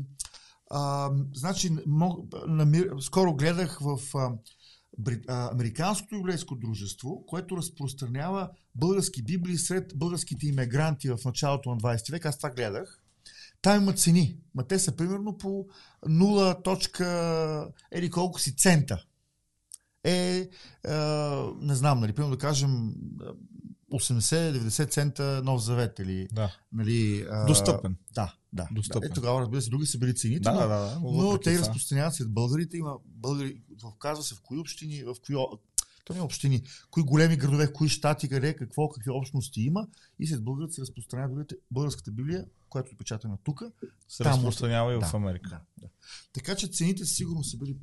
[0.72, 4.32] А, значи, мог, намир, скоро гледах в а,
[4.98, 11.78] Бри, а, Американското библейско дружество, което разпространява български библии сред българските иммигранти в началото на
[11.78, 12.26] 20 век.
[12.26, 13.02] Аз това гледах.
[13.62, 14.38] Там има цени.
[14.56, 15.66] Ма те са примерно по
[16.04, 19.06] 0 точка или колко си цента.
[20.04, 20.50] Е,
[20.86, 20.96] а,
[21.62, 23.34] не знам, нали, примерно да кажем а,
[23.94, 26.56] 80-90 цента нов завет или Да.
[26.74, 27.96] нали, а, Достъпен.
[28.12, 28.68] Да, да.
[28.72, 29.02] Достъпен.
[29.02, 29.08] да.
[29.08, 31.00] Е, тогава, разбира се, други са били цените, Да, но, да, да.
[31.02, 32.78] но въпреки те разпространяват сред българите.
[32.78, 35.36] Има българи, в- казва се в кои общини, в кои,
[36.06, 39.88] то не е общини, кои големи градове, кои щати, къде, какво, какви общности има
[40.20, 43.64] и след българите се разпространява българската библия, която е печатана тук.
[44.08, 45.50] се там разпространява и в Америка.
[45.50, 45.88] Да, да.
[46.34, 47.78] Така че цените сигурно са били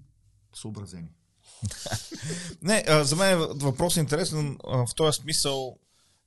[0.55, 1.09] съобразени.
[2.63, 5.79] Не, а, за мен въпрос е интересен а, в този смисъл.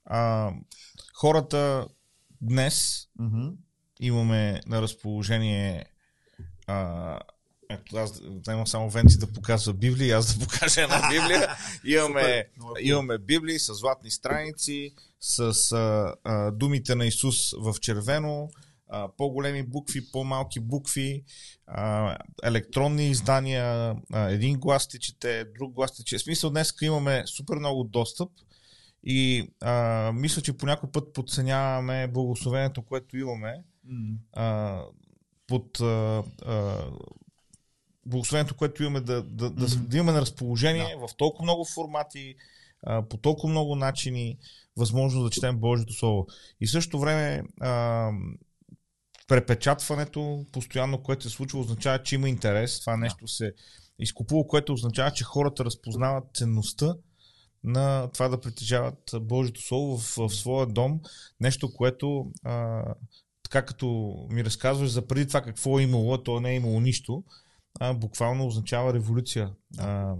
[0.05, 0.51] А,
[1.13, 1.87] хората
[2.41, 3.47] днес Мгм.
[3.99, 5.85] имаме на разположение
[6.67, 7.19] а,
[7.69, 11.47] ето аз да имам само Венци да показва Библия, аз да покажа една Библия.
[11.85, 12.47] Имаме, е
[12.79, 18.49] имаме Библии с златни страници, с а, а, думите на Исус в червено,
[18.87, 21.23] а, по-големи букви, по-малки букви,
[21.67, 26.19] а, електронни издания, а, един глас те чете, друг глас те чете.
[26.19, 28.29] В смисъл днес имаме супер много достъп
[29.03, 33.63] и а, мисля, че по някой път подценяваме благословението, което имаме
[34.33, 34.81] а,
[35.47, 36.85] под а, а,
[38.05, 42.35] благословението, което имаме да, да, да, да имаме на разположение в толкова много формати,
[42.83, 44.37] а, по толкова много начини,
[44.77, 46.27] възможност да четем Божието Слово.
[46.61, 48.09] И в същото време а,
[49.27, 52.79] препечатването, постоянно, което се случва, означава, че има интерес.
[52.79, 53.53] Това нещо се
[53.99, 56.95] изкупува, което означава, че хората разпознават ценността
[57.63, 61.01] на това да притежават Божието Слово в, в своя дом.
[61.39, 62.83] Нещо, което а,
[63.43, 67.23] така като ми разказваш за преди това какво е имало, то не е имало нищо,
[67.79, 69.51] а, буквално означава революция.
[69.77, 70.15] А,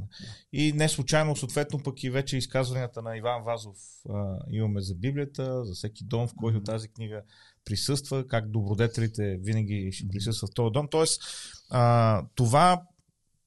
[0.54, 3.78] и не случайно, съответно, пък и вече изказванията на Иван Вазов
[4.10, 7.22] а, имаме за Библията, за всеки дом, в който тази книга
[7.66, 10.88] присъства, как добродетелите винаги ще присъстват в този дом.
[10.92, 11.22] Тоест,
[11.70, 12.84] а, това,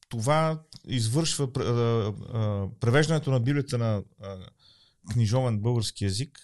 [0.09, 4.37] това извършва а, а, превеждането на Библията на а,
[5.13, 6.39] книжовен български язик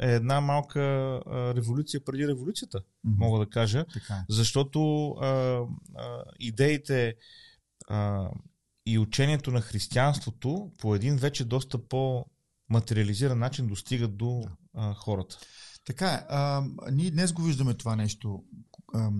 [0.00, 0.80] е една малка
[1.56, 3.18] революция преди революцията, mm-hmm.
[3.18, 3.84] мога да кажа.
[3.92, 4.14] Така.
[4.14, 4.24] Е.
[4.28, 5.66] Защото а, а,
[6.40, 7.14] идеите
[7.88, 8.30] а,
[8.86, 15.38] и учението на християнството по един вече доста по-материализиран начин достигат до а, хората.
[15.84, 16.24] Така е.
[16.28, 16.62] А,
[16.92, 18.44] ние днес го виждаме това нещо.
[18.94, 19.10] А,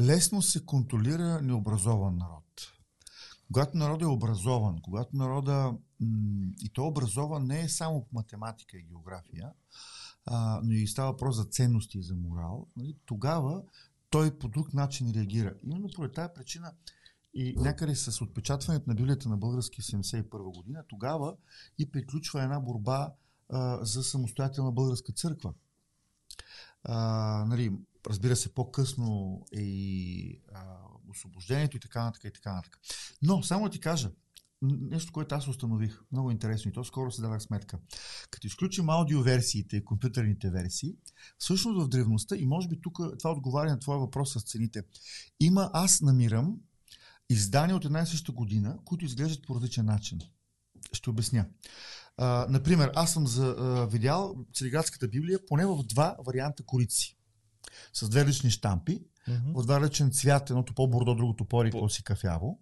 [0.00, 2.44] лесно се контролира необразован народ.
[3.52, 5.74] Когато народът е образован, когато народа
[6.62, 9.52] и то образован не е само по математика и география,
[10.26, 13.62] а, но и става въпрос за ценности и за морал, нали, тогава
[14.10, 15.54] той по друг начин реагира.
[15.62, 16.72] Именно по тази причина
[17.34, 21.36] и някъде с отпечатването на Библията на български 71 година, тогава
[21.78, 23.12] и приключва една борба
[23.48, 25.52] а, за самостоятелна българска църква.
[26.82, 26.96] А,
[27.48, 27.72] нали,
[28.06, 30.76] разбира се, по-късно е и а,
[31.08, 32.80] освобождението и така нататък и така нататък.
[33.22, 34.10] Но, само да ти кажа,
[34.62, 37.78] нещо, което аз установих, много интересно и то скоро се дадах сметка.
[38.30, 40.94] Като изключим аудиоверсиите и компютърните версии,
[41.38, 44.82] всъщност в древността, и може би тук това отговаря на твоя въпрос с цените,
[45.40, 46.56] има, аз намирам
[47.30, 50.18] издания от една и съща година, които изглеждат по различен начин.
[50.92, 51.46] Ще обясня.
[52.16, 57.17] А, например, аз съм за, а, видял Цариградската Библия поне в два варианта корици.
[57.92, 59.62] С две различни штампи, mm-hmm.
[59.62, 62.60] в два различен цвят, едното по-бордо, другото по-рико си кафяво.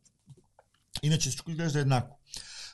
[1.02, 2.18] Иначе всичко изглежда еднакво.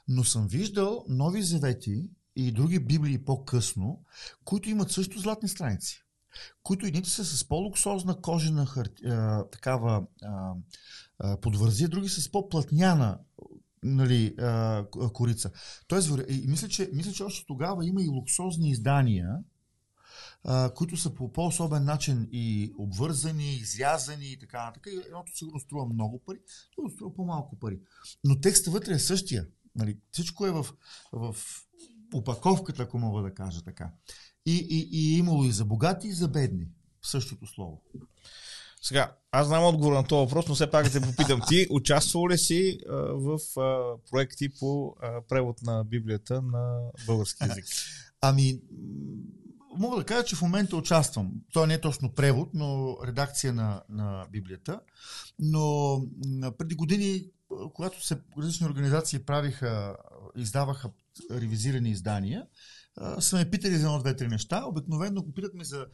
[0.09, 4.05] Но съм виждал нови завети и други библии по-късно,
[4.45, 6.05] които имат също златни страници.
[6.63, 8.89] Които едните са с по-луксозна кожена хар...
[9.07, 10.53] а, такава а,
[11.19, 13.19] а, подвързия, други с по-плътняна
[13.83, 15.51] нали, а, корица.
[15.87, 19.39] Тоест, и мисля, че, мисля, че още тогава има и луксозни издания,
[20.45, 24.93] а, които са по по-особен начин и обвързани, изрязани и така нататък.
[25.07, 26.39] Едното сигурно струва много пари,
[26.77, 27.81] другото струва по-малко пари.
[28.25, 29.47] Но текстът вътре е същия.
[29.77, 29.99] Нали?
[30.13, 30.67] Всичко е в,
[31.13, 31.37] в
[32.15, 33.91] упаковката, ако мога да кажа така.
[34.47, 36.67] И, и, и имало и за богати, и за бедни.
[37.03, 37.83] Същото слово.
[38.83, 41.41] Сега, аз знам отговор на този въпрос, но все пак да те попитам.
[41.49, 47.45] Ти участвал ли си а, в а, проекти по а, превод на Библията на български
[47.45, 47.65] язик?
[48.21, 48.61] Ами,
[49.79, 51.33] мога да кажа, че в момента участвам.
[51.53, 54.81] Това не е точно превод, но редакция на, на Библията.
[55.39, 55.97] Но
[56.59, 57.25] преди години,
[57.75, 59.97] когато се различни организации правиха,
[60.37, 60.91] издаваха
[61.31, 62.47] ревизирани издания,
[63.19, 64.65] са ме питали за едно-две-три неща.
[64.67, 65.87] Обикновено го питат ми за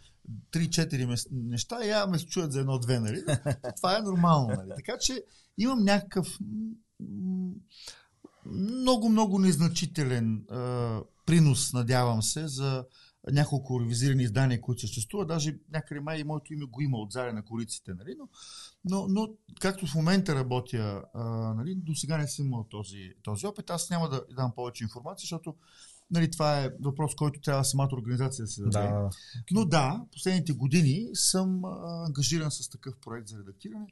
[0.53, 3.25] 3-4 неща и я ме чуят за едно-две, нали?
[3.77, 4.71] Това е нормално, нали?
[4.77, 5.25] Така че
[5.59, 6.39] имам някакъв
[8.47, 12.85] много-много незначителен а, принос, надявам се, за
[13.33, 15.29] няколко ревизирани издания, които съществуват.
[15.29, 17.95] Даже някъде май и моето име го има от заре на кориците.
[17.95, 18.15] Нали?
[18.19, 18.29] Но,
[18.85, 19.29] но, но
[19.61, 23.71] както в момента работя, а, нали, до сега не съм имал този, този опит.
[23.71, 25.55] Аз няма да дам повече информация, защото
[26.11, 28.89] нали, това е въпрос, който трябва самата организация да се даде.
[28.89, 29.11] Да.
[29.51, 31.65] Но да, последните години съм
[32.07, 33.87] ангажиран с такъв проект за редактиране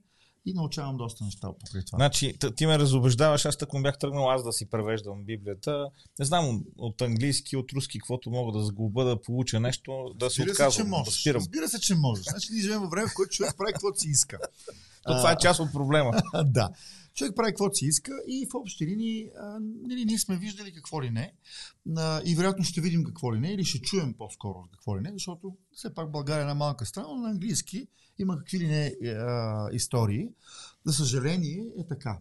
[0.46, 1.96] и научавам доста неща покрай това.
[1.96, 5.90] Значи, ти ме разобеждаваш, аз така бях тръгнал аз да си превеждам Библията.
[6.18, 10.42] Не знам от английски, от руски, каквото мога да сгуба, да получа нещо, да се
[10.42, 11.04] отказвам, се, че можеш.
[11.14, 11.40] да спирам.
[11.40, 12.24] Разбира се, че можеш.
[12.24, 14.38] Значи ние живеем във време, в което човек прави каквото си иска.
[15.02, 16.22] То това е част от проблема.
[16.44, 16.70] да.
[17.16, 21.10] Човек прави каквото си иска и в общи линии нали, ние сме виждали какво ли
[21.10, 21.32] не
[21.96, 25.12] а, и вероятно ще видим какво ли не или ще чуем по-скоро какво ли не,
[25.12, 27.88] защото все пак България е една малка страна, но на английски
[28.18, 30.28] има какви ли не а, истории.
[30.84, 32.18] За съжаление е така.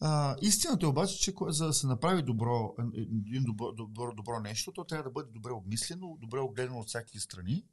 [0.00, 4.72] А, истината е обаче, че за да се направи добро, един добро, добро, добро нещо,
[4.72, 7.64] то трябва да бъде добре обмислено, добре огледано от всяки страни.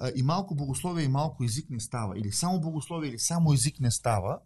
[0.00, 2.18] А, и малко богословие и малко език не става.
[2.18, 4.38] Или само богословие, или само език не става.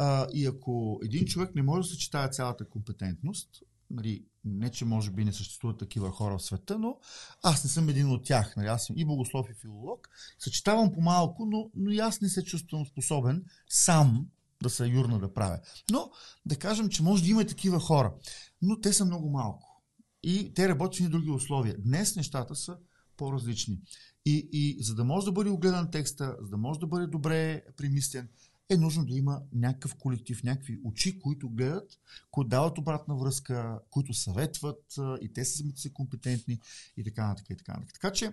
[0.00, 3.48] А, и ако един човек не може да съчетава цялата компетентност,
[3.90, 6.98] нали, не че може би не съществуват такива хора в света, но
[7.42, 8.56] аз не съм един от тях.
[8.56, 10.08] Нали, аз съм и богослов, и филолог.
[10.38, 14.26] Съчетавам по малко, но, но и аз не се чувствам способен сам
[14.62, 15.58] да се юрна да правя.
[15.90, 16.10] Но
[16.46, 18.14] да кажем, че може да има и такива хора.
[18.62, 19.82] Но те са много малко.
[20.22, 21.76] И те работят в други условия.
[21.78, 22.76] Днес нещата са
[23.16, 23.80] по-различни.
[24.26, 27.62] И, и за да може да бъде огледан текста, за да може да бъде добре
[27.76, 28.28] примислен,
[28.70, 31.90] е нужно да има някакъв колектив, някакви очи, които гледат,
[32.30, 34.84] които дават обратна връзка, които съветват
[35.20, 36.60] и те са самите си компетентни
[36.96, 37.50] и така нататък.
[37.50, 37.94] И така, нататък.
[37.94, 38.32] така че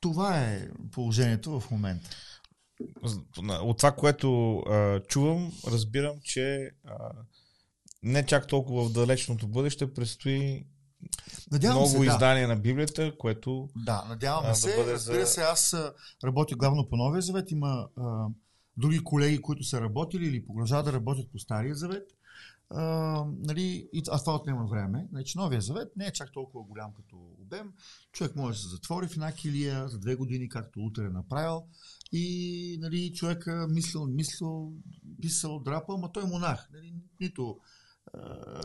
[0.00, 2.10] това е положението в момента.
[3.62, 7.12] От това, което а, чувам, разбирам, че а,
[8.02, 10.66] не чак толкова в далечното бъдеще предстои
[11.52, 12.48] Надявам много се, издание да.
[12.48, 13.68] на Библията, което.
[13.76, 14.70] Да, надявам се.
[14.70, 15.26] Да бъде Разбира за...
[15.26, 15.76] се, аз
[16.24, 17.50] работя главно по Новия завет.
[17.50, 18.26] Има а,
[18.76, 22.08] други колеги, които са работили или продължават да работят по Стария завет.
[22.70, 22.82] А,
[23.38, 25.08] нали, и, а това отнема време.
[25.10, 27.72] Значи, Новия завет не е чак толкова голям като обем.
[28.12, 31.62] Човек може да се затвори в една килия за две години, както утре е направил.
[32.12, 34.72] И нали, човека мислил, мислил,
[35.22, 36.68] писал, драпал, ама той е монах.
[36.72, 37.58] Нали, нито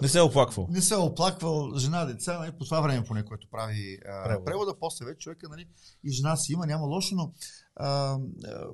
[0.02, 0.68] не се е оплаквал.
[0.72, 4.46] Не се е оплаквал жена, деца, нали, по това време поне, което прави превода.
[4.46, 4.80] превода.
[4.80, 5.68] После вече човека нали,
[6.04, 7.34] и жена си има, няма лошо, но
[7.76, 8.68] а, а,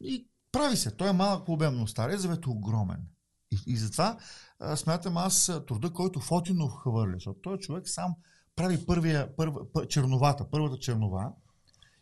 [0.00, 0.90] и прави се.
[0.90, 1.86] Той е малък по обемно.
[1.86, 3.06] Стария завет е огромен.
[3.50, 4.18] И, и затова
[4.58, 8.14] а, смятам аз труда, който Фотинов хвърля, защото той човек сам
[8.56, 11.32] прави първия, първа, пър, черновата, първата чернова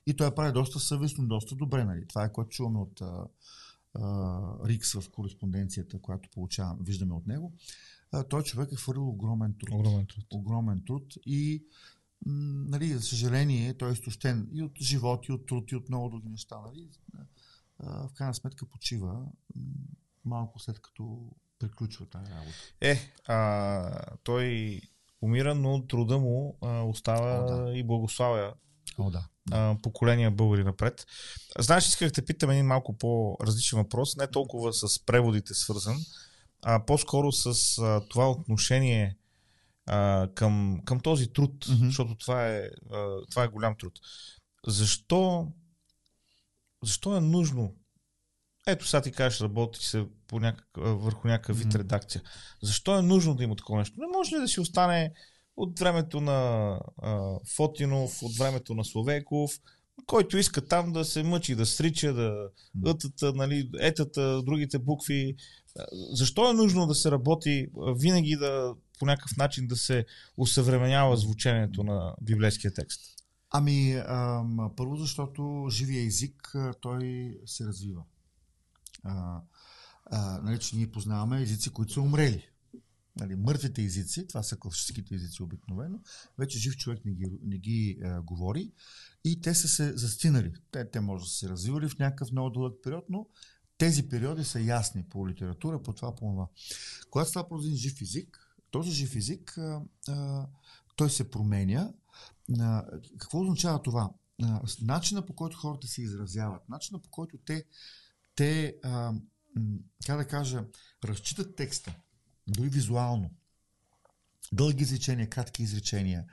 [0.07, 1.85] и той прави доста съвестно, доста добре.
[1.85, 2.07] Нали.
[2.09, 3.25] Това е което чуваме от а,
[3.95, 7.53] а, Рикс в кореспонденцията, която получаваме, виждаме от него.
[8.13, 9.81] А, той човек е хвърлил огромен труд.
[9.81, 10.27] Огромен труд.
[10.31, 11.65] Огромен труд и
[12.27, 16.09] нали, за съжаление, той е изтощен и от живот, и от труд, и от много
[16.09, 16.57] други неща.
[16.67, 16.89] Нали.
[17.81, 19.23] В крайна сметка почива
[20.25, 22.57] малко след като приключва тази работа.
[22.81, 24.81] Е, а, той
[25.23, 27.73] умира, но труда му а, остава О, да.
[27.73, 28.55] и благославя
[28.99, 29.29] О, да.
[29.51, 31.07] а, поколения българи напред.
[31.59, 35.97] Знаеш, исках да те питам един малко по-различен въпрос, не толкова с преводите свързан,
[36.63, 39.17] а по-скоро с а, това отношение
[39.87, 41.87] а, към, към този труд, mm-hmm.
[41.87, 43.93] защото това е, а, това е голям труд.
[44.67, 45.53] Защо,
[46.83, 47.75] защо е нужно
[48.69, 52.23] ето сега ти кажеш, работи се по някакъв, върху някакъв вид редакция.
[52.63, 54.01] Защо е нужно да има такова нещо?
[54.01, 55.13] Не може ли да си остане
[55.57, 56.71] от времето на
[57.03, 59.51] а, Фотинов, от времето на Словеков,
[60.07, 62.49] който иска там да се мъчи, да срича, да
[62.87, 65.37] ътата, нали, етата, другите букви.
[66.13, 67.67] Защо е нужно да се работи
[67.97, 70.05] винаги да по някакъв начин да се
[70.37, 73.01] усъвременява звучението на библейския текст?
[73.51, 78.03] Ами, ам, първо защото живия език той се развива.
[79.05, 79.41] А,
[80.07, 82.49] а, нали, че ние познаваме езици, които са умрели.
[83.17, 86.01] Нали, мъртвите езици, това са класическите езици обикновено,
[86.39, 88.73] вече жив човек не ги, не ги а, говори
[89.25, 90.53] и те са се застинали.
[90.71, 93.27] Те, те може да са се развивали в някакъв много дълъг период, но
[93.79, 96.49] тези периоди са ясни по литература, по това, по това.
[97.11, 98.39] Когато става про един жив език,
[98.71, 100.47] този жив език, а, а,
[100.97, 101.93] той се променя.
[102.61, 102.85] А,
[103.19, 104.11] какво означава това?
[104.43, 107.65] А, начина по който хората се изразяват, начина по който те,
[108.35, 109.13] те а,
[110.07, 110.65] как да кажа,
[111.05, 111.95] разчитат текста,
[112.47, 113.31] дори визуално.
[114.53, 116.25] Дълги изречения, кратки изречения,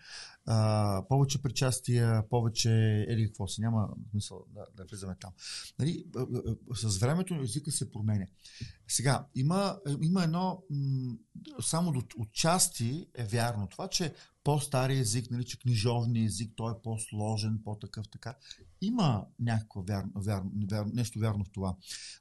[0.46, 5.32] а, повече причастия, повече или какво си, няма смисъл да, да влизаме там.
[5.80, 6.06] Нали,
[6.76, 8.26] с времето езика се променя.
[8.88, 10.64] Сега, има, има едно,
[11.62, 14.14] само до, отчасти е вярно това, че
[14.46, 18.36] по-стария език, нали, че книжовния език, той е по-сложен, по-такъв така.
[18.82, 21.76] Има някакво вярно, вярно, вярно, нещо вярно в това.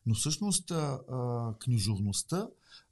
[0.07, 0.99] Но всъщност а,
[1.59, 2.49] книжовността,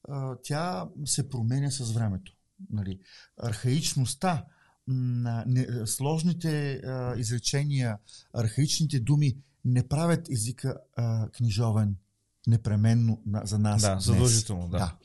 [0.09, 2.33] а, тя се променя с времето.
[2.70, 3.01] Нали.
[3.37, 4.45] Архаичността,
[4.89, 7.99] на не, сложните а, изречения,
[8.33, 11.97] архаичните думи не правят езика а, книжовен
[12.47, 13.82] непременно за нас.
[13.82, 14.78] Да, задължително, да.
[14.78, 14.97] да.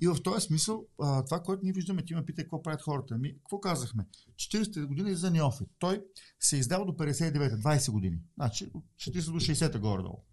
[0.00, 3.14] И в този смисъл, а, това, което ние виждаме, ти ме пита какво правят хората.
[3.14, 4.06] Ами, какво казахме?
[4.36, 5.68] 40-та година е за неофит.
[5.78, 6.02] Той
[6.40, 8.18] се е издава до 59-та, 20 години.
[8.36, 10.24] Значи, от 40 до 60-та горе-долу.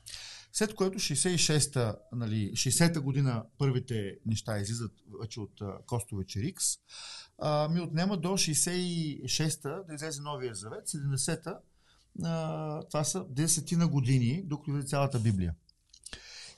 [0.54, 4.92] След което 66-та, нали, 60-та година първите неща излизат
[5.22, 6.66] вече от Костовича Рикс
[7.38, 11.60] а, ми отнема до 66-та да излезе новия завет, 70-та,
[12.24, 15.54] а, това са 10 на години, докато цялата Библия.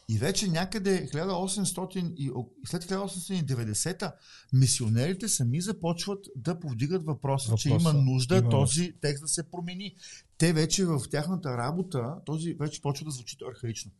[0.09, 2.31] И вече някъде 1800 и,
[2.67, 4.15] след 1890-та
[4.53, 7.61] мисионерите сами започват да повдигат въпроса, Въпроса.
[7.61, 9.95] че има нужда има този текст да се промени.
[10.37, 13.91] Те вече в тяхната работа, този вече почва да звучи архаично.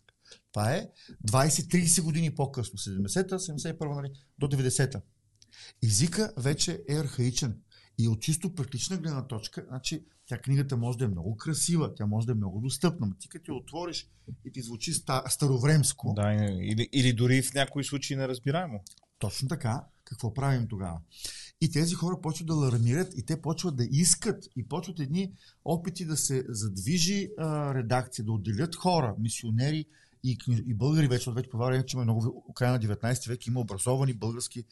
[0.51, 0.89] Това е
[1.27, 5.01] 20-30 години по-късно, 70-та, 71-та, нали, до 90-та.
[5.83, 7.61] Езика вече е архаичен.
[7.97, 12.05] И от чисто практична гледна точка, значи, тя книгата може да е много красива, тя
[12.05, 14.07] може да е много достъпна, но ти като я отвориш
[14.45, 14.93] и ти звучи
[15.27, 16.13] старовремско.
[16.15, 18.83] Да, или, или дори в някои случаи неразбираемо.
[19.19, 19.85] Точно така.
[20.03, 20.99] Какво правим тогава?
[21.61, 25.31] И тези хора почват да алармират и те почват да искат и почват едни
[25.65, 29.85] опити да се задвижи а, редакция, да отделят хора, мисионери
[30.23, 30.37] и,
[30.67, 34.59] и българи вече, вече по че има много, края на 19 век има образовани български
[34.59, 34.63] е,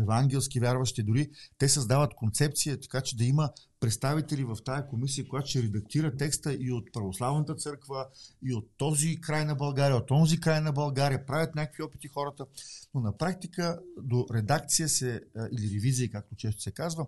[0.00, 3.50] евангелски вярващи, дори те създават концепция, така че да има
[3.80, 8.06] представители в тая комисия, която ще редактира текста и от православната църква,
[8.42, 12.46] и от този край на България, от този край на България, правят някакви опити хората,
[12.94, 15.20] но на практика до редакция се,
[15.52, 17.06] или ревизия, както често се казва,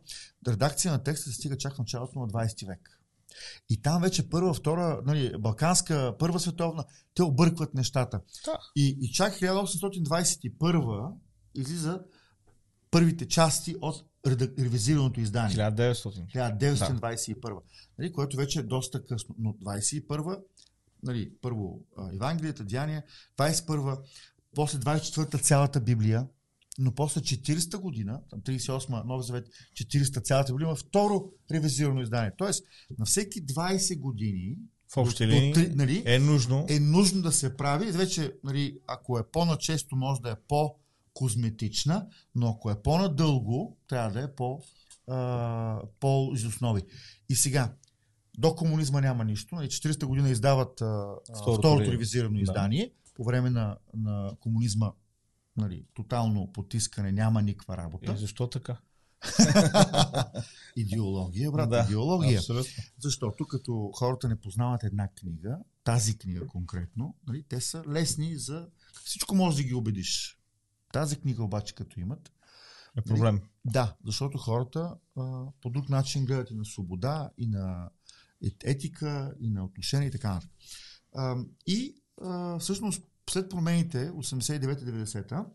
[0.49, 3.00] редакция на текста се стига чак в началото на 20 век.
[3.71, 8.21] И там вече първа, втора, нали, балканска, първа световна, те объркват нещата.
[8.45, 8.59] Да.
[8.77, 11.13] И, и чак 1821
[11.55, 12.01] излиза
[12.91, 14.07] първите части от
[14.59, 15.57] ревизираното издание.
[15.57, 16.35] 1900.
[16.35, 17.41] 1921.
[17.43, 17.61] Да.
[17.99, 19.35] Нали, което вече е доста късно.
[19.39, 20.41] Но 21
[21.03, 21.81] нали, първо
[22.13, 23.03] Евангелията, Деяния,
[23.39, 23.99] 21
[24.55, 26.27] после 24-та цялата Библия,
[26.81, 32.33] но после 40-та година, там 38-ма, Нов Завет, 40-та цялата има второ ревизирано издание.
[32.39, 32.65] Тоест,
[32.99, 34.57] на всеки 20 години
[34.93, 36.67] в общи линии нали, е, нужно.
[36.69, 37.91] е нужно да се прави.
[37.91, 44.21] Вече, нали, ако е по-начесто, може да е по-козметична, но ако е по-надълго, трябва да
[44.21, 44.63] е по,
[46.01, 46.83] по-изоснови.
[47.29, 47.75] И сега,
[48.39, 49.55] до комунизма няма нищо.
[49.55, 52.41] 40-та нали, година издават а, второто, второто ревизирано да.
[52.41, 52.91] издание.
[53.15, 54.93] По време на, на комунизма
[55.61, 58.13] нали, тотално потискане няма никаква работа.
[58.13, 58.77] И защо така?
[60.77, 62.39] идеология, брат, да, идеология.
[62.39, 62.85] Абсолютно.
[62.99, 68.69] Защото като хората не познават една книга, тази книга конкретно, нали, те са лесни за...
[69.05, 70.39] Всичко може да ги убедиш.
[70.93, 72.33] Тази книга обаче като имат...
[72.99, 73.35] Е проблем.
[73.35, 77.91] Нали, да, защото хората а, по друг начин гледат и на свобода, и на
[78.65, 80.51] етика, и на отношения и така нататък.
[81.67, 85.47] И а, всъщност след промените 89-90-та,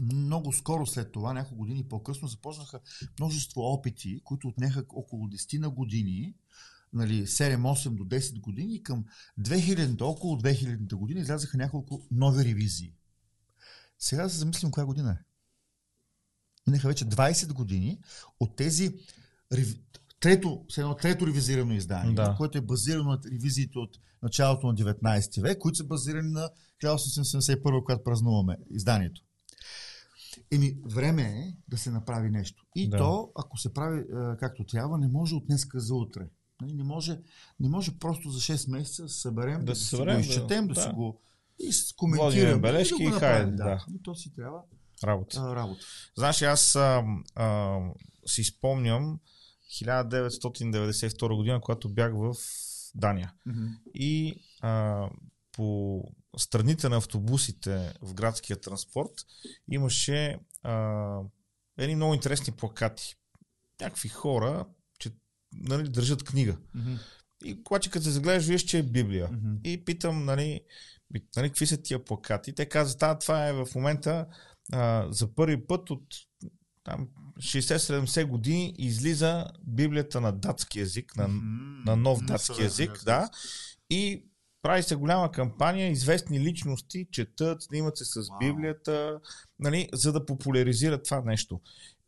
[0.00, 2.80] много скоро след това, няколко години по-късно, започнаха
[3.18, 6.34] множество опити, които отнеха около 10 на години,
[6.92, 9.04] нали, 7-8 до 10 години към
[9.40, 12.94] 2000-та, около 2000-та година излязаха няколко нови ревизии.
[13.98, 15.24] Сега се замислим коя година е.
[16.66, 18.00] Минаха вече 20 години
[18.40, 18.98] от тези
[20.24, 22.34] трето, с едно трето ревизирано издание, да.
[22.36, 26.50] което е базирано на ревизиите от началото на 19 век, които са базирани на
[26.84, 29.22] 1871, когато празнуваме изданието.
[30.52, 32.64] Еми, време е да се направи нещо.
[32.76, 32.98] И да.
[32.98, 34.04] то, ако се прави е,
[34.38, 36.28] както трябва, не може от днеска за утре.
[36.60, 37.18] Нали, не може,
[37.60, 40.82] не може просто за 6 месеца да съберем, да, да съберем, го изчетем, да, да
[40.82, 41.20] си го
[41.58, 42.60] и коментираме.
[42.60, 43.50] бележки и, да и хайде.
[43.50, 43.64] Да.
[43.64, 43.84] да.
[43.88, 44.58] Ами, то си трябва
[45.04, 45.40] работа.
[45.40, 45.86] А, работа.
[46.16, 47.04] Знаеш, аз а,
[47.34, 47.78] а,
[48.26, 49.20] си спомням
[49.74, 52.34] 1992 година, когато бях в
[52.94, 53.32] Дания.
[53.48, 53.68] Mm-hmm.
[53.94, 55.08] И а,
[55.52, 56.02] по
[56.36, 59.10] страните на автобусите в градския транспорт
[59.70, 61.18] имаше а,
[61.78, 63.14] едни много интересни плакати.
[63.80, 64.66] Някакви хора,
[64.98, 65.10] че
[65.52, 66.56] нали, държат книга.
[66.76, 66.98] Mm-hmm.
[67.44, 69.28] И когато като се загледаш, виж, че е Библия.
[69.28, 69.62] Mm-hmm.
[69.64, 70.60] И питам, нали,
[71.36, 72.54] нали, какви са тия плакати.
[72.54, 74.26] Те казват, а, това е в момента
[74.72, 76.06] а, за първи път от
[76.84, 77.08] там
[77.38, 81.86] 60-70 години излиза Библията на датски язик, на, mm-hmm.
[81.86, 83.30] на нов датски язик, да.
[83.90, 84.24] И
[84.62, 88.38] прави се голяма кампания, известни личности четат, снимат се с wow.
[88.38, 89.20] Библията,
[89.58, 91.60] нали, за да популяризират това нещо.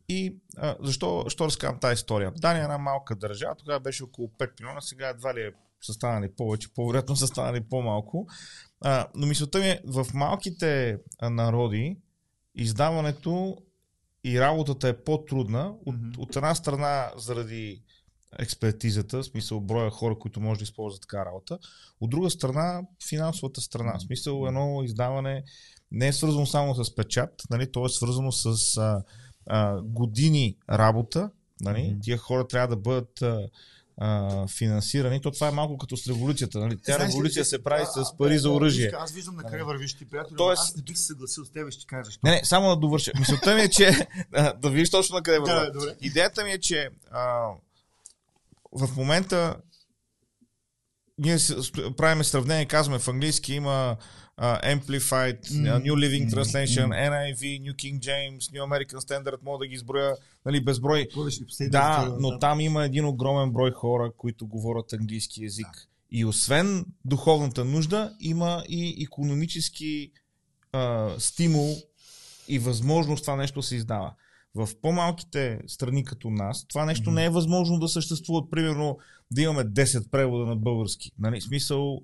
[0.08, 2.32] И а, защо, защо разказвам тази история?
[2.36, 5.92] Дания е една малка държава, тогава беше около 5 милиона, сега едва ли е са
[5.92, 8.28] станали повече, по-вероятно са станали по-малко.
[8.80, 11.96] А, но мисълта ми е, в малките народи
[12.54, 13.56] издаването
[14.26, 15.74] и работата е по-трудна.
[15.86, 16.18] От, mm-hmm.
[16.18, 17.82] от една страна, заради
[18.38, 21.58] експертизата, в смисъл броя хора, които може да използват така работа.
[22.00, 23.98] От друга страна, финансовата страна.
[23.98, 25.44] В смисъл едно издаване
[25.92, 29.02] не е свързано само с печат, нали, то е свързано с а,
[29.46, 31.30] а, години работа.
[31.60, 31.78] Нали.
[31.78, 32.02] Mm-hmm.
[32.02, 33.48] Тия хора трябва да бъдат а,
[33.98, 36.58] а, финансирани, то това е малко като с революцията.
[36.58, 36.78] Нали?
[36.84, 38.92] Тя Знаеш, революция се прави а, с пари а, за оръжие.
[38.98, 40.36] Аз виждам на къде вървиш ти, приятел.
[40.36, 40.62] Тоест...
[40.62, 42.10] Аз не бих се съгласил с теб, ще кажа.
[42.24, 43.12] Не, не, само да довърша.
[43.18, 44.08] Мисълта ми е, че
[44.60, 45.82] да видиш точно на къде вървиш.
[45.84, 47.48] Да, Идеята ми е, че а,
[48.72, 49.56] в момента
[51.18, 51.36] ние
[51.96, 53.96] правиме сравнение, казваме в английски има
[54.38, 55.82] uh, Amplified, mm.
[55.82, 57.10] New Living Translation, mm.
[57.10, 60.16] NIV, New King James, New American Standard, мога да ги изброя
[60.46, 61.08] нали, безброй.
[61.60, 65.66] Да, но там има един огромен брой хора, които говорят английски язик.
[65.66, 65.86] Да.
[66.10, 70.10] И освен духовната нужда, има и економически
[70.72, 71.76] uh, стимул
[72.48, 74.12] и възможност това нещо се издава.
[74.54, 77.14] В по-малките страни като нас, това нещо mm-hmm.
[77.14, 78.50] не е възможно да съществува.
[78.50, 78.98] Примерно
[79.30, 81.10] да имаме 10 превода на български.
[81.18, 81.40] Нали?
[81.40, 82.00] Смисъл,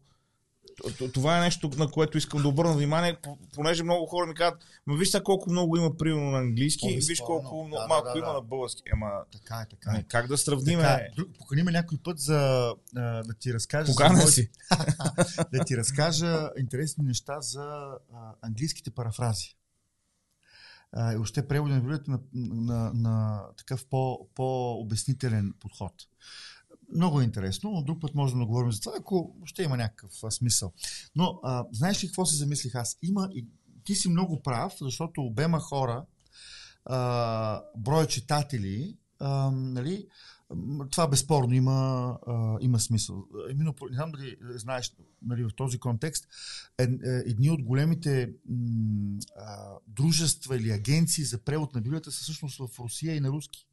[1.14, 3.16] Това е нещо, на което искам да обърна внимание,
[3.54, 7.20] понеже много хора ми казват, ма виж колко много има примерно на английски, и виж
[7.20, 8.82] колко да, малко да, да, има на български.
[8.92, 10.02] Ема, така е, така е.
[10.08, 10.78] Как да сравним?
[10.78, 11.06] Така,
[11.38, 13.92] покани ме някой път за да ти разкажа.
[13.92, 14.50] Покана си.
[15.52, 17.62] да ти разкажа интересни неща за
[18.14, 19.56] а, английските парафрази.
[20.92, 25.92] А, и още преводи на Библията на, на, на, на такъв по, по-обяснителен подход.
[26.94, 30.10] Много е интересно, но друг път можем да говорим за това, ако ще има някакъв
[30.24, 30.72] а, смисъл.
[31.16, 32.98] Но а, знаеш ли какво си замислих аз?
[33.02, 33.46] Има и
[33.84, 36.04] ти си много прав, защото обема хора,
[36.84, 40.06] а, броя читатели, а, нали,
[40.90, 43.24] това безспорно има, а, има смисъл.
[43.50, 46.28] Именно, не знам дали знаеш нали, в този контекст,
[46.78, 52.22] е, е, едни от големите м, а, дружества или агенции за превод на Библията са
[52.22, 53.66] всъщност в Русия и на руски.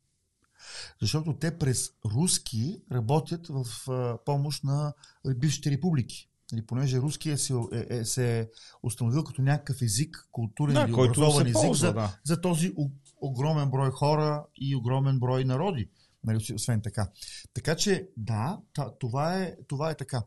[1.01, 4.93] Защото те през руски работят в а, помощ на
[5.35, 6.29] бившите републики.
[6.51, 8.47] Нали, понеже руския се е, е, се е
[8.83, 12.19] установил като някакъв език, културен да, или образован език ползва, за, да.
[12.23, 12.73] за този
[13.21, 15.89] огромен брой хора и огромен брой народи.
[16.23, 17.07] Нали, освен така.
[17.53, 18.59] Така че, да,
[18.99, 20.23] това е, това е така.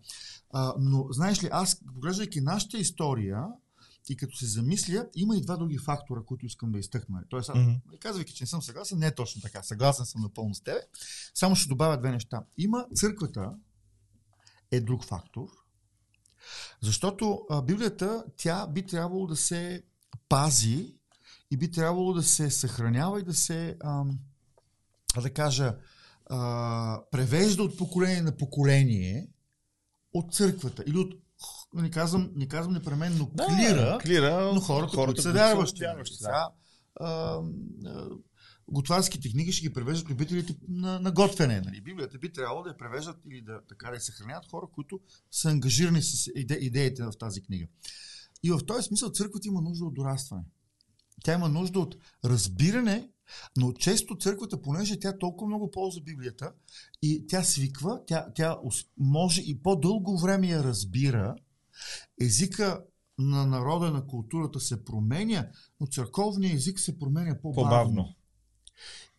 [0.51, 3.47] А, но, знаеш ли, аз, поглеждайки нашата история,
[4.09, 7.23] и като се замисля, има и два други фактора, които искам да изтъкна.
[7.29, 7.99] Тоест, mm-hmm.
[7.99, 9.63] казвайки, че не съм съгласен, не е точно така.
[9.63, 10.81] Съгласен съм напълно с тебе.
[11.35, 12.45] Само ще добавя две неща.
[12.59, 13.55] Има църквата
[14.71, 15.49] е друг фактор,
[16.81, 19.83] защото а, Библията, тя би трябвало да се
[20.29, 20.95] пази
[21.51, 24.05] и би трябвало да се съхранява и да се, а,
[25.23, 25.77] да кажа,
[26.27, 29.29] а, превежда от поколение на поколение
[30.15, 31.22] от църквата или от
[31.75, 35.81] не казвам, не казвам непременно да, клира, клира, но хората, хората които са вярващи.
[35.81, 36.49] вярващи да.
[38.69, 41.61] готварските книги ще ги превеждат любителите на, на готвене.
[41.61, 41.81] Нали?
[41.81, 45.01] Библията би трябвало да я превеждат или да, така да я съхраняват хора, които
[45.31, 47.67] са ангажирани с иде, идеите в тази книга.
[48.43, 50.43] И в този смисъл църквата има нужда от дорастване.
[51.25, 53.09] Тя има нужда от разбиране
[53.57, 56.53] но често църквата, понеже тя толкова много ползва Библията
[57.03, 58.59] и тя свиква, тя, тя
[58.99, 61.35] може и по-дълго време я разбира,
[62.21, 62.85] езика
[63.19, 65.49] на народа, на културата се променя,
[65.81, 67.71] но църковният език се променя по-бавно.
[67.71, 68.15] по-бавно.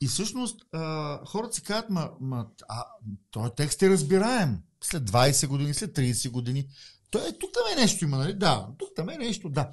[0.02, 2.86] И всъщност а, хората си казват, ма, ма а,
[3.32, 4.60] този текст е разбираем.
[4.84, 6.68] След 20 години, след 30 години.
[7.12, 8.34] Той е, тук там е нещо има, нали?
[8.34, 9.72] Да, тук там е нещо, да.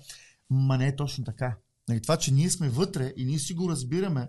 [0.51, 1.57] Ма не е точно така.
[1.89, 4.29] Нали, това, че ние сме вътре и ние си го разбираме,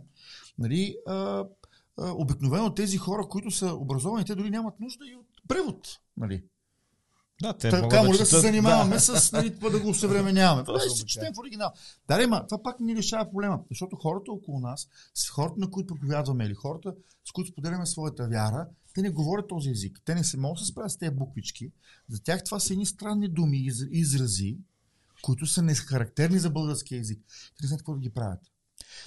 [0.57, 1.45] нали, а, а,
[1.97, 5.87] обикновено тези хора, които са образовани, те дори нямат нужда и от превод.
[6.17, 6.43] Нали.
[7.41, 9.01] Да, те така, да, да се занимаваме да.
[9.01, 10.63] с нали, да го съвременяваме.
[10.63, 11.71] Това ще четем в оригинал.
[12.07, 15.95] Да, ма, това пак не решава проблема, защото хората около нас, с хората, на които
[15.95, 16.93] проповядваме или хората,
[17.29, 20.01] с които споделяме своята вяра, те не говорят този език.
[20.05, 21.71] Те не се могат да се справят с тези буквички.
[22.09, 24.57] За тях това са едни странни думи, изрази,
[25.21, 27.19] които са нехарактерни за българския език.
[27.57, 28.39] Те не знаят какво да ги правят.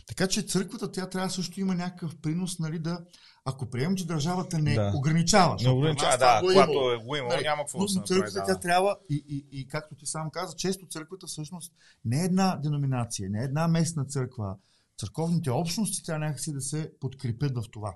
[0.06, 3.00] Така че църквата тя трябва също има някакъв принос, нали, да,
[3.44, 4.92] ако приемем, че държавата не да.
[4.94, 5.56] ограничава.
[5.62, 8.46] Не ограничава, да, го когато е го има, нали, няма какво да се църквата да.
[8.46, 11.72] тя трябва, и, и, и както ти сам каза, често църквата всъщност
[12.04, 14.56] не е една деноминация, не е една местна църква.
[14.98, 17.94] Църковните общности трябва някакси да се подкрепят в това.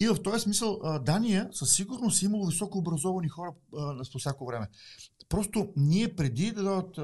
[0.00, 3.52] И в този смисъл Дания със сигурност е имало високо образовани хора
[4.12, 4.68] по всяко време.
[5.30, 6.98] Просто ние преди да дойдат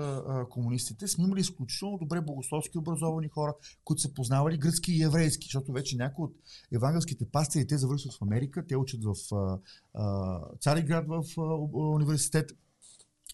[0.51, 3.55] комунистите сме имали изключително добре богословски образовани хора,
[3.85, 6.35] които са познавали гръцки и еврейски, защото вече някои от
[6.73, 9.59] евангелските пастири те завършват в Америка, те учат в а,
[9.95, 11.43] а, Цариград в а,
[11.75, 12.53] университет.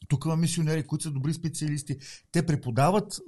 [0.08, 1.98] Тук има мисионери, които са добри специалисти.
[2.32, 3.20] Те преподават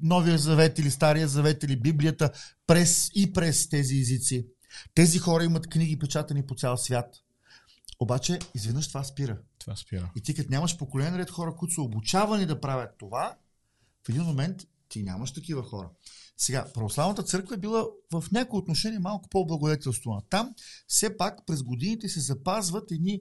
[0.00, 2.30] Новия завет или Стария завет или Библията
[2.66, 4.46] през и през тези езици.
[4.94, 7.14] Тези хора имат книги печатани по цял свят.
[8.00, 9.38] Обаче, изведнъж това спира.
[9.58, 10.10] Това спира.
[10.16, 13.36] И ти като нямаш поколен ред хора, които са обучавани да правят това,
[14.06, 15.90] в един момент ти нямаш такива хора.
[16.36, 20.22] Сега, православната църква е била в някои отношения малко по-благодетелствана.
[20.30, 20.54] Там
[20.86, 23.20] все пак през годините се запазват едни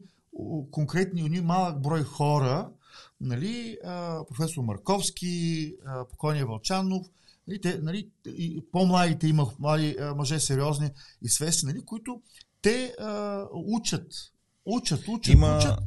[0.71, 2.69] конкретни, едни малък брой хора,
[3.21, 3.77] нали,
[4.27, 5.75] професор Марковски,
[6.09, 7.07] покойния Вълчанов,
[7.47, 8.09] нали, те, нали,
[8.71, 10.89] по-младите има млади мъже сериозни
[11.21, 12.21] и свести, нали, които
[12.61, 14.13] те а, учат
[14.69, 15.79] Учат, учат, има, учат.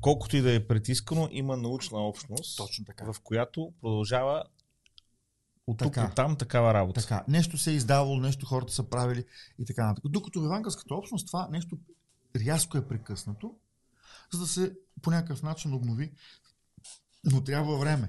[0.00, 3.12] Колкото и да е притискано, има научна общност, Точно така.
[3.12, 4.44] в която продължава
[5.66, 6.12] от тук, така.
[6.14, 7.00] там такава работа.
[7.00, 7.24] Така.
[7.28, 9.24] Нещо се е издавало, нещо хората са правили
[9.58, 10.12] и така нататък.
[10.12, 11.78] Докато в евангелската общност това нещо
[12.36, 13.54] рязко е прекъснато,
[14.32, 14.72] за да се
[15.02, 16.12] по някакъв начин обнови.
[17.24, 18.08] Но трябва време.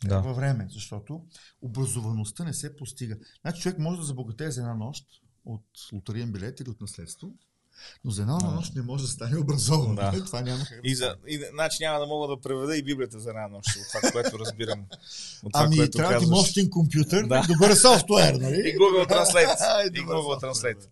[0.00, 0.34] Трябва да.
[0.34, 1.26] време, защото
[1.62, 3.16] образоваността не се постига.
[3.40, 5.06] Значи човек може да забогатее за една нощ
[5.44, 7.34] от лотариен билет или от наследство,
[8.04, 9.94] Но за една нощ не може да стане образовано.
[9.94, 10.10] Да.
[10.10, 10.24] Да.
[10.24, 13.20] Това няма как да И, за, и, значи няма да мога да преведа и Библията
[13.20, 14.80] за една нощ, от това, което разбирам.
[15.42, 16.38] От това, Ами, което трябва да казваш.
[16.38, 17.40] мощен компютър, Да.
[17.40, 17.46] да.
[17.48, 18.56] добър софтуер, нали?
[18.56, 19.88] И Google Translate.
[19.88, 20.86] И Google Translate.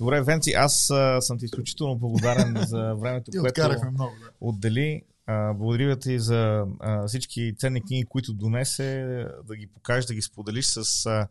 [0.00, 4.12] Добре, Венци, аз а, съм ти изключително благодарен за времето, което много.
[4.20, 4.30] Да.
[4.40, 5.02] отдели.
[5.26, 9.04] А, благодаря ти за а, всички ценни книги, които донесе,
[9.44, 11.26] да ги покажеш, да ги споделиш с а,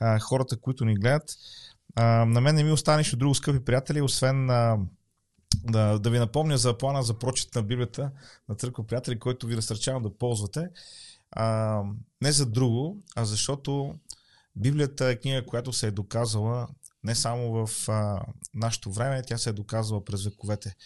[0.00, 1.34] а, хората, които ни гледат.
[1.96, 4.78] А, на мен не ми остане нищо друго, скъпи приятели, освен а,
[5.64, 8.10] да, да ви напомня за плана за прочит на Библията
[8.48, 10.68] на Църква Приятели, който ви насърчавам да ползвате.
[11.30, 11.82] А,
[12.22, 13.94] не за друго, а защото
[14.56, 16.68] Библията е книга, която се е доказала
[17.04, 18.22] не само в а,
[18.54, 20.76] нашето време, тя се е доказала през вековете.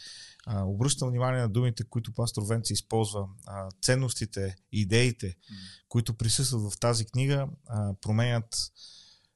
[0.47, 3.29] А, обръщам внимание на думите, които пастор Венци използва.
[3.47, 5.37] А, ценностите, идеите,
[5.89, 8.57] които присъстват в тази книга, а, променят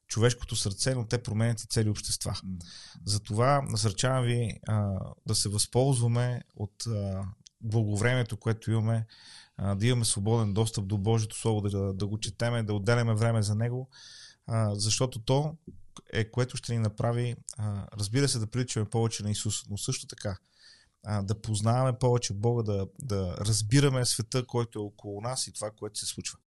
[0.09, 2.41] човешкото сърце, но те променят и цели общества.
[3.05, 7.25] Затова насърчавам ви а, да се възползваме от а,
[7.61, 9.07] благовремието, което имаме,
[9.57, 13.43] а, да имаме свободен достъп до Божието Слово, да, да го четеме, да отделяме време
[13.43, 13.89] за него,
[14.47, 15.57] а, защото то
[16.13, 20.07] е което ще ни направи, а, разбира се, да приличаме повече на Исус, но също
[20.07, 20.39] така
[21.05, 25.71] а, да познаваме повече Бога, да, да разбираме света, който е около нас и това,
[25.71, 26.39] което се случва.